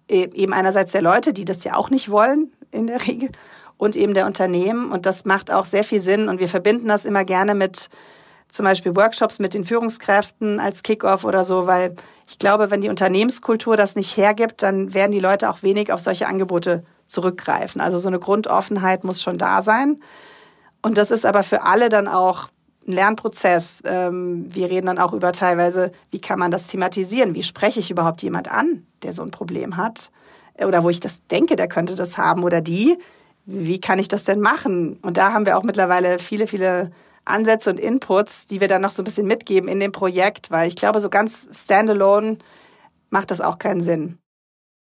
E, 0.09 0.27
eben 0.33 0.53
einerseits 0.53 0.91
der 0.91 1.01
Leute, 1.01 1.33
die 1.33 1.45
das 1.45 1.63
ja 1.63 1.75
auch 1.75 1.89
nicht 1.89 2.09
wollen 2.09 2.51
in 2.71 2.87
der 2.87 3.05
Regel, 3.05 3.29
und 3.77 3.95
eben 3.95 4.13
der 4.13 4.25
Unternehmen. 4.25 4.91
Und 4.91 5.05
das 5.05 5.25
macht 5.25 5.51
auch 5.51 5.65
sehr 5.65 5.83
viel 5.83 5.99
Sinn. 5.99 6.29
Und 6.29 6.39
wir 6.39 6.49
verbinden 6.49 6.87
das 6.87 7.05
immer 7.05 7.25
gerne 7.25 7.55
mit 7.55 7.89
zum 8.49 8.65
Beispiel 8.65 8.95
Workshops 8.95 9.39
mit 9.39 9.53
den 9.53 9.65
Führungskräften 9.65 10.59
als 10.59 10.81
Kickoff 10.81 11.25
oder 11.25 11.43
so, 11.43 11.67
weil 11.67 11.95
ich 12.27 12.39
glaube, 12.39 12.71
wenn 12.71 12.81
die 12.81 12.89
Unternehmenskultur 12.89 13.75
das 13.75 13.95
nicht 13.95 14.15
hergibt, 14.15 14.63
dann 14.63 14.93
werden 14.93 15.11
die 15.11 15.19
Leute 15.19 15.49
auch 15.49 15.61
wenig 15.61 15.91
auf 15.91 15.99
solche 15.99 16.27
Angebote 16.27 16.83
zurückgreifen. 17.07 17.81
Also 17.81 17.97
so 17.97 18.07
eine 18.07 18.19
Grundoffenheit 18.19 19.03
muss 19.03 19.21
schon 19.21 19.37
da 19.37 19.61
sein. 19.61 20.01
Und 20.81 20.97
das 20.97 21.11
ist 21.11 21.25
aber 21.25 21.43
für 21.43 21.63
alle 21.63 21.89
dann 21.89 22.07
auch 22.07 22.47
ein 22.87 22.91
Lernprozess. 22.91 23.81
Ähm, 23.85 24.45
wir 24.53 24.69
reden 24.69 24.87
dann 24.87 24.99
auch 24.99 25.13
über 25.13 25.31
teilweise, 25.31 25.91
wie 26.11 26.19
kann 26.19 26.39
man 26.39 26.51
das 26.51 26.67
thematisieren? 26.67 27.33
Wie 27.33 27.43
spreche 27.43 27.79
ich 27.79 27.91
überhaupt 27.91 28.21
jemand 28.21 28.51
an, 28.51 28.85
der 29.03 29.13
so 29.13 29.23
ein 29.23 29.31
Problem 29.31 29.77
hat? 29.77 30.11
Oder 30.63 30.83
wo 30.83 30.89
ich 30.89 30.99
das 30.99 31.25
denke, 31.27 31.55
der 31.55 31.67
könnte 31.67 31.95
das 31.95 32.17
haben 32.17 32.43
oder 32.43 32.61
die. 32.61 32.97
Wie 33.45 33.79
kann 33.79 33.99
ich 33.99 34.07
das 34.07 34.23
denn 34.23 34.39
machen? 34.39 34.97
Und 35.01 35.17
da 35.17 35.33
haben 35.33 35.45
wir 35.45 35.57
auch 35.57 35.63
mittlerweile 35.63 36.19
viele, 36.19 36.47
viele 36.47 36.91
Ansätze 37.25 37.69
und 37.69 37.79
Inputs, 37.79 38.45
die 38.45 38.61
wir 38.61 38.67
dann 38.67 38.81
noch 38.81 38.91
so 38.91 39.01
ein 39.01 39.05
bisschen 39.05 39.27
mitgeben 39.27 39.67
in 39.67 39.79
dem 39.79 39.91
Projekt, 39.91 40.51
weil 40.51 40.67
ich 40.67 40.75
glaube, 40.75 40.99
so 40.99 41.09
ganz 41.09 41.47
standalone 41.51 42.37
macht 43.09 43.31
das 43.31 43.41
auch 43.41 43.59
keinen 43.59 43.81
Sinn. 43.81 44.17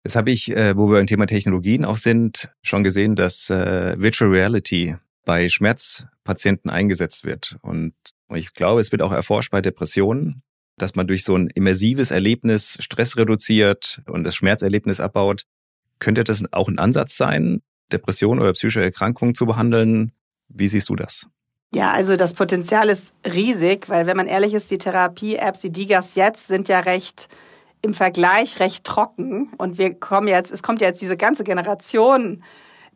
Jetzt 0.04 0.16
habe 0.16 0.32
ich, 0.32 0.52
äh, 0.52 0.76
wo 0.76 0.90
wir 0.90 1.00
im 1.00 1.08
Thema 1.08 1.28
Technologien 1.28 1.86
auch 1.86 1.98
sind, 1.98 2.50
schon 2.62 2.84
gesehen, 2.84 3.16
dass 3.16 3.50
äh, 3.50 3.96
Virtual 3.98 4.30
Reality 4.30 4.98
bei 5.26 5.50
Schmerzpatienten 5.50 6.70
eingesetzt 6.70 7.24
wird. 7.24 7.58
Und 7.62 7.94
ich 8.34 8.54
glaube, 8.54 8.82
es 8.82 8.92
wird 8.92 9.02
auch 9.02 9.12
erforscht 9.12 9.52
bei 9.52 9.62
Depressionen, 9.62 10.44
dass 10.78 10.96
man 10.96 11.08
durch 11.08 11.24
so 11.24 11.36
ein 11.36 11.50
immersives 11.50 12.12
Erlebnis 12.12 12.78
Stress 12.80 13.18
reduziert 13.18 14.02
und 14.08 14.24
das 14.24 14.36
Schmerzerlebnis 14.36 15.00
abbaut. 15.00 15.44
Könnte 16.00 16.24
das 16.24 16.44
auch 16.52 16.68
ein 16.68 16.80
Ansatz 16.80 17.16
sein, 17.16 17.62
Depression 17.92 18.40
oder 18.40 18.54
psychische 18.54 18.82
Erkrankungen 18.82 19.36
zu 19.36 19.46
behandeln? 19.46 20.12
Wie 20.50 20.68
siehst 20.68 20.90
du 20.90 20.96
das? 20.96 21.28
Ja, 21.74 21.92
also 21.92 22.16
das 22.16 22.34
Potenzial 22.34 22.90
ist 22.90 23.14
riesig, 23.26 23.90
weil 23.90 24.06
wenn 24.06 24.18
man 24.18 24.28
ehrlich 24.28 24.54
ist, 24.54 24.70
die 24.70 24.78
Therapie-Apps, 24.78 25.62
die 25.62 25.72
Digas 25.72 26.16
jetzt 26.16 26.48
sind 26.48 26.70
ja 26.70 26.80
recht 26.80 27.30
im 27.82 27.94
Vergleich 27.94 28.60
recht 28.60 28.84
trocken 28.86 29.52
und 29.58 29.78
wir 29.78 29.94
kommen 29.94 30.28
jetzt, 30.28 30.52
es 30.52 30.64
kommt 30.64 30.82
ja 30.82 30.88
jetzt 30.88 31.02
diese 31.02 31.18
ganze 31.18 31.44
Generation, 31.44 32.44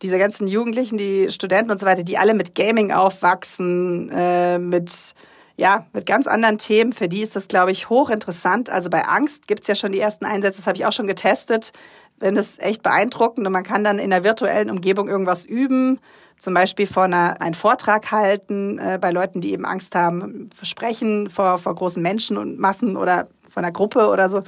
diese 0.01 0.17
ganzen 0.17 0.47
Jugendlichen, 0.47 0.97
die 0.97 1.31
Studenten 1.31 1.71
und 1.71 1.79
so 1.79 1.85
weiter, 1.85 2.03
die 2.03 2.17
alle 2.17 2.33
mit 2.33 2.55
Gaming 2.55 2.91
aufwachsen, 2.91 4.09
äh, 4.09 4.59
mit 4.59 5.13
ja, 5.59 5.87
mit 5.91 6.05
ganz 6.05 6.27
anderen 6.27 6.59
Themen. 6.59 6.93
Für 6.93 7.09
die 7.09 7.23
ist 7.23 7.35
das, 7.35 7.47
glaube 7.47 7.71
ich, 7.71 7.89
hochinteressant. 7.89 8.69
Also 8.69 8.91
bei 8.91 9.05
Angst 9.05 9.47
gibt 9.47 9.61
es 9.61 9.67
ja 9.67 9.75
schon 9.75 9.91
die 9.91 9.99
ersten 9.99 10.25
Einsätze, 10.25 10.57
das 10.57 10.67
habe 10.67 10.77
ich 10.77 10.85
auch 10.85 10.91
schon 10.91 11.07
getestet. 11.07 11.73
Wenn 12.19 12.37
es 12.37 12.59
echt 12.59 12.83
beeindruckend 12.83 13.45
und 13.45 13.53
man 13.53 13.63
kann 13.63 13.83
dann 13.83 13.99
in 13.99 14.11
der 14.11 14.23
virtuellen 14.23 14.69
Umgebung 14.69 15.07
irgendwas 15.07 15.45
üben, 15.45 15.99
zum 16.39 16.53
Beispiel 16.53 16.85
vor 16.85 17.03
einer, 17.03 17.41
einen 17.41 17.55
Vortrag 17.55 18.11
halten 18.11 18.77
äh, 18.77 18.99
bei 19.01 19.11
Leuten, 19.11 19.41
die 19.41 19.51
eben 19.51 19.65
Angst 19.65 19.95
haben, 19.95 20.49
sprechen 20.61 21.29
vor, 21.29 21.57
vor 21.57 21.73
großen 21.73 22.01
Menschen 22.01 22.37
und 22.37 22.59
Massen 22.59 22.95
oder 22.95 23.27
von 23.49 23.63
einer 23.63 23.71
Gruppe 23.71 24.09
oder 24.09 24.29
so. 24.29 24.43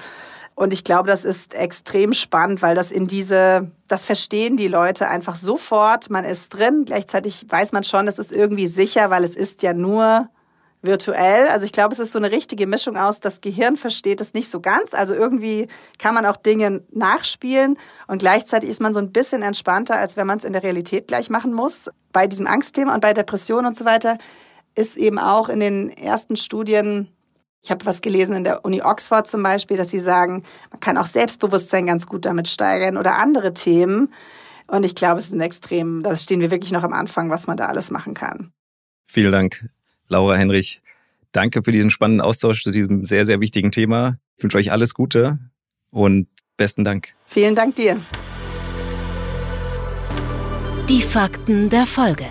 Und 0.60 0.74
ich 0.74 0.84
glaube, 0.84 1.08
das 1.08 1.24
ist 1.24 1.54
extrem 1.54 2.12
spannend, 2.12 2.62
weil 2.62 2.76
das 2.76 2.92
in 2.92 3.08
diese, 3.08 3.72
das 3.88 4.04
verstehen 4.04 4.58
die 4.58 4.68
Leute 4.68 5.08
einfach 5.08 5.38
sofort. 5.38 6.10
Man 6.10 6.26
ist 6.26 6.50
drin. 6.50 6.84
Gleichzeitig 6.86 7.46
weiß 7.48 7.72
man 7.72 7.86
schon, 7.86 8.10
es 8.10 8.20
ist 8.20 8.34
irgendwie 8.34 8.68
sicher, 8.68 9.10
weil 9.10 9.24
es 9.24 9.38
ist 9.38 9.64
ja 9.64 9.72
nur 9.72 10.28
virtuell. 10.82 11.48
Also 11.48 11.66
ich 11.66 11.72
glaube, 11.72 11.94
es 11.94 12.00
ist 12.00 12.12
so 12.12 12.20
eine 12.20 12.32
richtige 12.34 12.68
Mischung 12.68 12.98
aus, 12.98 13.22
das 13.22 13.40
Gehirn 13.40 13.78
versteht 13.78 14.20
es 14.20 14.34
nicht 14.34 14.52
so 14.52 14.60
ganz. 14.60 14.94
Also 14.94 15.14
irgendwie 15.14 15.70
kann 15.98 16.14
man 16.14 16.26
auch 16.26 16.36
Dinge 16.36 16.84
nachspielen 16.92 17.78
und 18.08 18.20
gleichzeitig 18.20 18.70
ist 18.70 18.82
man 18.82 18.94
so 18.94 19.00
ein 19.00 19.14
bisschen 19.14 19.44
entspannter, 19.44 19.96
als 19.96 20.18
wenn 20.18 20.28
man 20.28 20.40
es 20.40 20.44
in 20.44 20.52
der 20.52 20.64
Realität 20.64 21.08
gleich 21.08 21.30
machen 21.30 21.54
muss. 21.54 21.90
Bei 22.12 22.28
diesem 22.28 22.48
Angstthema 22.48 22.94
und 22.94 23.00
bei 23.00 23.14
Depressionen 23.14 23.68
und 23.68 23.78
so 23.78 23.86
weiter 23.86 24.18
ist 24.76 24.98
eben 24.98 25.20
auch 25.20 25.48
in 25.48 25.62
den 25.62 25.90
ersten 25.90 26.36
Studien 26.36 27.08
ich 27.62 27.72
habe 27.72 27.86
was 27.86 28.02
gelesen 28.02 28.36
in 28.36 28.44
der 28.44 28.64
Uni 28.64 28.82
Oxford 28.82 29.28
zum 29.28 29.44
Beispiel, 29.44 29.78
dass 29.78 29.90
sie 29.90 30.00
sagen, 30.00 30.44
man 30.72 30.80
kann 30.80 30.98
auch 30.98 31.06
Selbstbewusstsein 31.06 31.88
ganz 31.88 32.08
gut 32.08 32.26
damit 32.26 32.48
steigern 32.48 32.98
oder 32.98 33.18
andere 33.18 33.54
Themen. 33.54 34.14
Und 34.68 34.86
ich 34.86 34.96
glaube, 34.96 35.20
es 35.20 35.28
ist 35.28 35.34
ein 35.34 35.42
extrem, 35.42 36.04
da 36.04 36.16
stehen 36.16 36.40
wir 36.40 36.52
wirklich 36.52 36.72
noch 36.72 36.84
am 36.84 36.94
Anfang, 36.94 37.30
was 37.30 37.48
man 37.48 37.58
da 37.58 37.66
alles 37.66 37.92
machen 37.92 38.14
kann. 38.14 38.52
Vielen 39.08 39.32
Dank, 39.32 39.70
Laura 40.08 40.36
Henrich. 40.36 40.82
Danke 41.32 41.64
für 41.64 41.72
diesen 41.72 41.90
spannenden 41.90 42.22
Austausch 42.22 42.64
zu 42.64 42.72
diesem 42.72 43.06
sehr, 43.06 43.26
sehr 43.26 43.40
wichtigen 43.42 43.72
Thema. 43.72 44.18
Ich 44.38 44.44
wünsche 44.44 44.58
euch 44.58 44.72
alles 44.72 44.94
Gute 44.94 45.40
und 45.92 46.28
besten 46.58 46.84
Dank. 46.84 47.10
Vielen 47.26 47.56
Dank 47.56 47.76
dir. 47.76 47.98
Die 50.88 51.02
Fakten 51.02 51.70
der 51.70 51.86
Folge. 51.86 52.26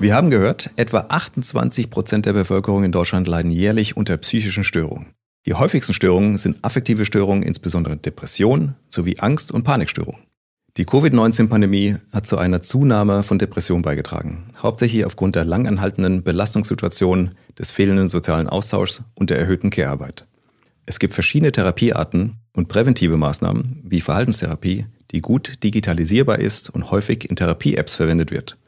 Wir 0.00 0.14
haben 0.14 0.30
gehört, 0.30 0.70
etwa 0.76 1.06
28 1.08 1.90
Prozent 1.90 2.24
der 2.24 2.32
Bevölkerung 2.32 2.84
in 2.84 2.92
Deutschland 2.92 3.26
leiden 3.26 3.50
jährlich 3.50 3.96
unter 3.96 4.16
psychischen 4.16 4.62
Störungen. 4.62 5.06
Die 5.44 5.54
häufigsten 5.54 5.92
Störungen 5.92 6.38
sind 6.38 6.58
affektive 6.62 7.04
Störungen, 7.04 7.42
insbesondere 7.42 7.96
Depression 7.96 8.76
sowie 8.88 9.18
Angst- 9.18 9.50
und 9.50 9.64
Panikstörungen. 9.64 10.22
Die 10.76 10.84
Covid-19-Pandemie 10.84 11.96
hat 12.12 12.28
zu 12.28 12.38
einer 12.38 12.60
Zunahme 12.60 13.24
von 13.24 13.40
Depressionen 13.40 13.82
beigetragen, 13.82 14.52
hauptsächlich 14.62 15.04
aufgrund 15.04 15.34
der 15.34 15.44
langanhaltenden 15.44 16.22
Belastungssituation, 16.22 17.32
des 17.58 17.72
fehlenden 17.72 18.06
sozialen 18.06 18.48
Austauschs 18.48 19.02
und 19.16 19.30
der 19.30 19.40
erhöhten 19.40 19.70
Care-Arbeit. 19.70 20.28
Es 20.86 21.00
gibt 21.00 21.12
verschiedene 21.12 21.50
Therapiearten 21.50 22.36
und 22.52 22.68
präventive 22.68 23.16
Maßnahmen 23.16 23.82
wie 23.82 24.00
Verhaltenstherapie, 24.00 24.86
die 25.10 25.22
gut 25.22 25.64
digitalisierbar 25.64 26.38
ist 26.38 26.70
und 26.70 26.92
häufig 26.92 27.28
in 27.28 27.34
Therapie-Apps 27.34 27.96
verwendet 27.96 28.30
wird. 28.30 28.58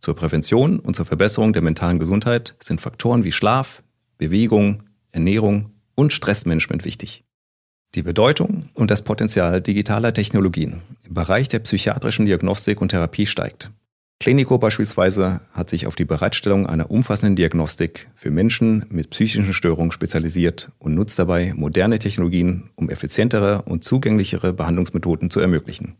Zur 0.00 0.16
Prävention 0.16 0.78
und 0.78 0.96
zur 0.96 1.04
Verbesserung 1.04 1.52
der 1.52 1.62
mentalen 1.62 1.98
Gesundheit 1.98 2.54
sind 2.58 2.80
Faktoren 2.80 3.22
wie 3.22 3.32
Schlaf, 3.32 3.82
Bewegung, 4.16 4.82
Ernährung 5.12 5.70
und 5.94 6.12
Stressmanagement 6.12 6.84
wichtig. 6.84 7.24
Die 7.94 8.02
Bedeutung 8.02 8.70
und 8.74 8.90
das 8.90 9.02
Potenzial 9.02 9.60
digitaler 9.60 10.14
Technologien 10.14 10.80
im 11.04 11.14
Bereich 11.14 11.48
der 11.48 11.58
psychiatrischen 11.58 12.24
Diagnostik 12.24 12.80
und 12.80 12.90
Therapie 12.90 13.26
steigt. 13.26 13.72
Clinico 14.20 14.58
beispielsweise 14.58 15.40
hat 15.52 15.70
sich 15.70 15.86
auf 15.86 15.96
die 15.96 16.04
Bereitstellung 16.04 16.66
einer 16.66 16.90
umfassenden 16.90 17.36
Diagnostik 17.36 18.10
für 18.14 18.30
Menschen 18.30 18.84
mit 18.90 19.10
psychischen 19.10 19.54
Störungen 19.54 19.92
spezialisiert 19.92 20.70
und 20.78 20.94
nutzt 20.94 21.18
dabei 21.18 21.52
moderne 21.54 21.98
Technologien, 21.98 22.70
um 22.76 22.90
effizientere 22.90 23.62
und 23.62 23.82
zugänglichere 23.82 24.52
Behandlungsmethoden 24.52 25.30
zu 25.30 25.40
ermöglichen. 25.40 25.96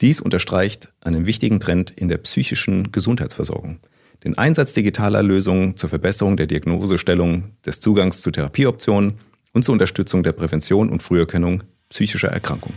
Dies 0.00 0.20
unterstreicht 0.20 0.90
einen 1.00 1.26
wichtigen 1.26 1.58
Trend 1.58 1.90
in 1.90 2.08
der 2.08 2.18
psychischen 2.18 2.92
Gesundheitsversorgung. 2.92 3.80
Den 4.22 4.38
Einsatz 4.38 4.72
digitaler 4.72 5.24
Lösungen 5.24 5.76
zur 5.76 5.88
Verbesserung 5.88 6.36
der 6.36 6.46
Diagnosestellung, 6.46 7.50
des 7.66 7.80
Zugangs 7.80 8.20
zu 8.20 8.30
Therapieoptionen 8.30 9.14
und 9.52 9.64
zur 9.64 9.72
Unterstützung 9.72 10.22
der 10.22 10.32
Prävention 10.32 10.88
und 10.88 11.02
Früherkennung 11.02 11.64
psychischer 11.88 12.28
Erkrankungen. 12.28 12.76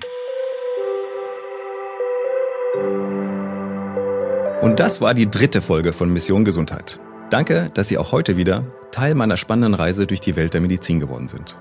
Und 4.63 4.79
das 4.79 4.99
war 4.99 5.13
die 5.13 5.29
dritte 5.29 5.61
Folge 5.61 5.93
von 5.93 6.11
Mission 6.11 6.43
Gesundheit. 6.43 6.99
Danke, 7.29 7.69
dass 7.75 7.87
Sie 7.87 7.99
auch 7.99 8.11
heute 8.11 8.35
wieder 8.35 8.65
Teil 8.91 9.13
meiner 9.13 9.37
spannenden 9.37 9.75
Reise 9.75 10.07
durch 10.07 10.21
die 10.21 10.35
Welt 10.35 10.55
der 10.55 10.61
Medizin 10.61 10.99
geworden 10.99 11.27
sind. 11.27 11.55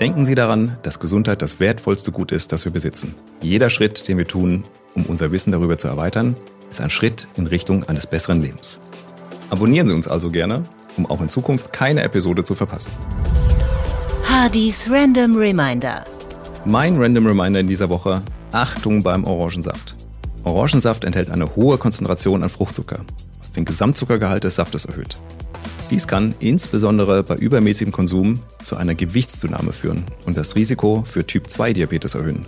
Denken 0.00 0.24
Sie 0.24 0.34
daran, 0.34 0.78
dass 0.82 1.00
Gesundheit 1.00 1.42
das 1.42 1.60
wertvollste 1.60 2.12
Gut 2.12 2.32
ist, 2.32 2.52
das 2.52 2.64
wir 2.64 2.72
besitzen. 2.72 3.14
Jeder 3.42 3.68
Schritt, 3.68 4.08
den 4.08 4.18
wir 4.18 4.26
tun, 4.26 4.64
um 4.96 5.04
unser 5.04 5.30
Wissen 5.30 5.52
darüber 5.52 5.78
zu 5.78 5.86
erweitern, 5.86 6.36
ist 6.68 6.80
ein 6.80 6.90
Schritt 6.90 7.28
in 7.36 7.46
Richtung 7.46 7.84
eines 7.84 8.06
besseren 8.06 8.42
Lebens. 8.42 8.80
Abonnieren 9.50 9.86
Sie 9.86 9.94
uns 9.94 10.08
also 10.08 10.30
gerne, 10.30 10.64
um 10.96 11.06
auch 11.06 11.20
in 11.20 11.28
Zukunft 11.28 11.72
keine 11.72 12.02
Episode 12.02 12.42
zu 12.42 12.54
verpassen. 12.54 12.90
Hardys 14.24 14.88
Random 14.90 15.36
Reminder. 15.36 16.02
Mein 16.64 16.96
Random 17.00 17.26
Reminder 17.26 17.60
in 17.60 17.68
dieser 17.68 17.88
Woche, 17.88 18.22
Achtung 18.50 19.02
beim 19.02 19.24
Orangensaft. 19.24 19.94
Orangensaft 20.42 21.04
enthält 21.04 21.30
eine 21.30 21.54
hohe 21.54 21.78
Konzentration 21.78 22.42
an 22.42 22.48
Fruchtzucker, 22.48 23.00
was 23.38 23.52
den 23.52 23.64
Gesamtzuckergehalt 23.64 24.44
des 24.44 24.56
Saftes 24.56 24.84
erhöht. 24.84 25.16
Dies 25.90 26.08
kann 26.08 26.34
insbesondere 26.40 27.22
bei 27.22 27.36
übermäßigem 27.36 27.92
Konsum 27.92 28.40
zu 28.64 28.76
einer 28.76 28.96
Gewichtszunahme 28.96 29.72
führen 29.72 30.04
und 30.24 30.36
das 30.36 30.56
Risiko 30.56 31.04
für 31.06 31.24
Typ-2-Diabetes 31.24 32.16
erhöhen. 32.16 32.46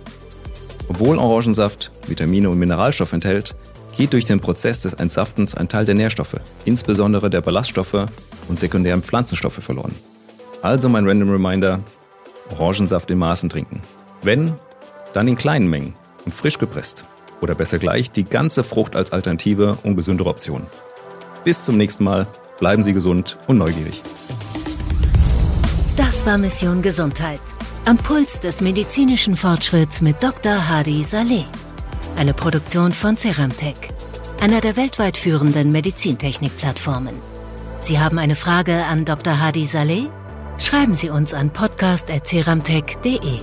Obwohl 0.89 1.17
Orangensaft 1.17 1.91
Vitamine 2.07 2.49
und 2.49 2.59
Mineralstoffe 2.59 3.13
enthält, 3.13 3.55
geht 3.95 4.13
durch 4.13 4.25
den 4.25 4.39
Prozess 4.39 4.81
des 4.81 4.93
Entsaftens 4.93 5.55
ein 5.55 5.69
Teil 5.69 5.85
der 5.85 5.95
Nährstoffe, 5.95 6.37
insbesondere 6.65 7.29
der 7.29 7.41
Ballaststoffe 7.41 8.07
und 8.47 8.57
sekundären 8.57 9.03
Pflanzenstoffe 9.03 9.63
verloren. 9.63 9.93
Also 10.61 10.89
mein 10.89 11.07
Random 11.07 11.29
Reminder, 11.29 11.79
Orangensaft 12.51 13.11
in 13.11 13.19
Maßen 13.19 13.49
trinken. 13.49 13.81
Wenn, 14.23 14.55
dann 15.13 15.27
in 15.27 15.37
kleinen 15.37 15.69
Mengen 15.69 15.93
und 16.25 16.33
frisch 16.33 16.57
gepresst. 16.57 17.05
Oder 17.41 17.55
besser 17.55 17.77
gleich 17.77 18.11
die 18.11 18.25
ganze 18.25 18.63
Frucht 18.63 18.95
als 18.95 19.11
Alternative 19.11 19.77
und 19.83 19.95
gesündere 19.95 20.29
Option. 20.29 20.63
Bis 21.45 21.63
zum 21.63 21.77
nächsten 21.77 22.03
Mal, 22.03 22.27
bleiben 22.59 22.83
Sie 22.83 22.93
gesund 22.93 23.37
und 23.47 23.57
neugierig. 23.57 24.01
Das 25.95 26.25
war 26.25 26.37
Mission 26.37 26.81
Gesundheit. 26.81 27.39
Am 27.89 27.97
Puls 27.97 28.39
des 28.39 28.61
medizinischen 28.61 29.35
Fortschritts 29.35 30.01
mit 30.01 30.21
Dr. 30.21 30.69
Hadi 30.69 31.03
Saleh. 31.03 31.45
Eine 32.17 32.35
Produktion 32.35 32.93
von 32.93 33.17
Ceramtech, 33.17 33.77
einer 34.39 34.61
der 34.61 34.75
weltweit 34.75 35.17
führenden 35.17 35.71
Medizintechnik-Plattformen. 35.71 37.15
Sie 37.81 37.99
haben 37.99 38.19
eine 38.19 38.35
Frage 38.35 38.85
an 38.85 39.05
Dr. 39.05 39.39
Hadi 39.39 39.65
Saleh? 39.65 40.07
Schreiben 40.59 40.93
Sie 40.93 41.09
uns 41.09 41.33
an 41.33 41.49
podcast.ceramtech.de. 41.49 43.39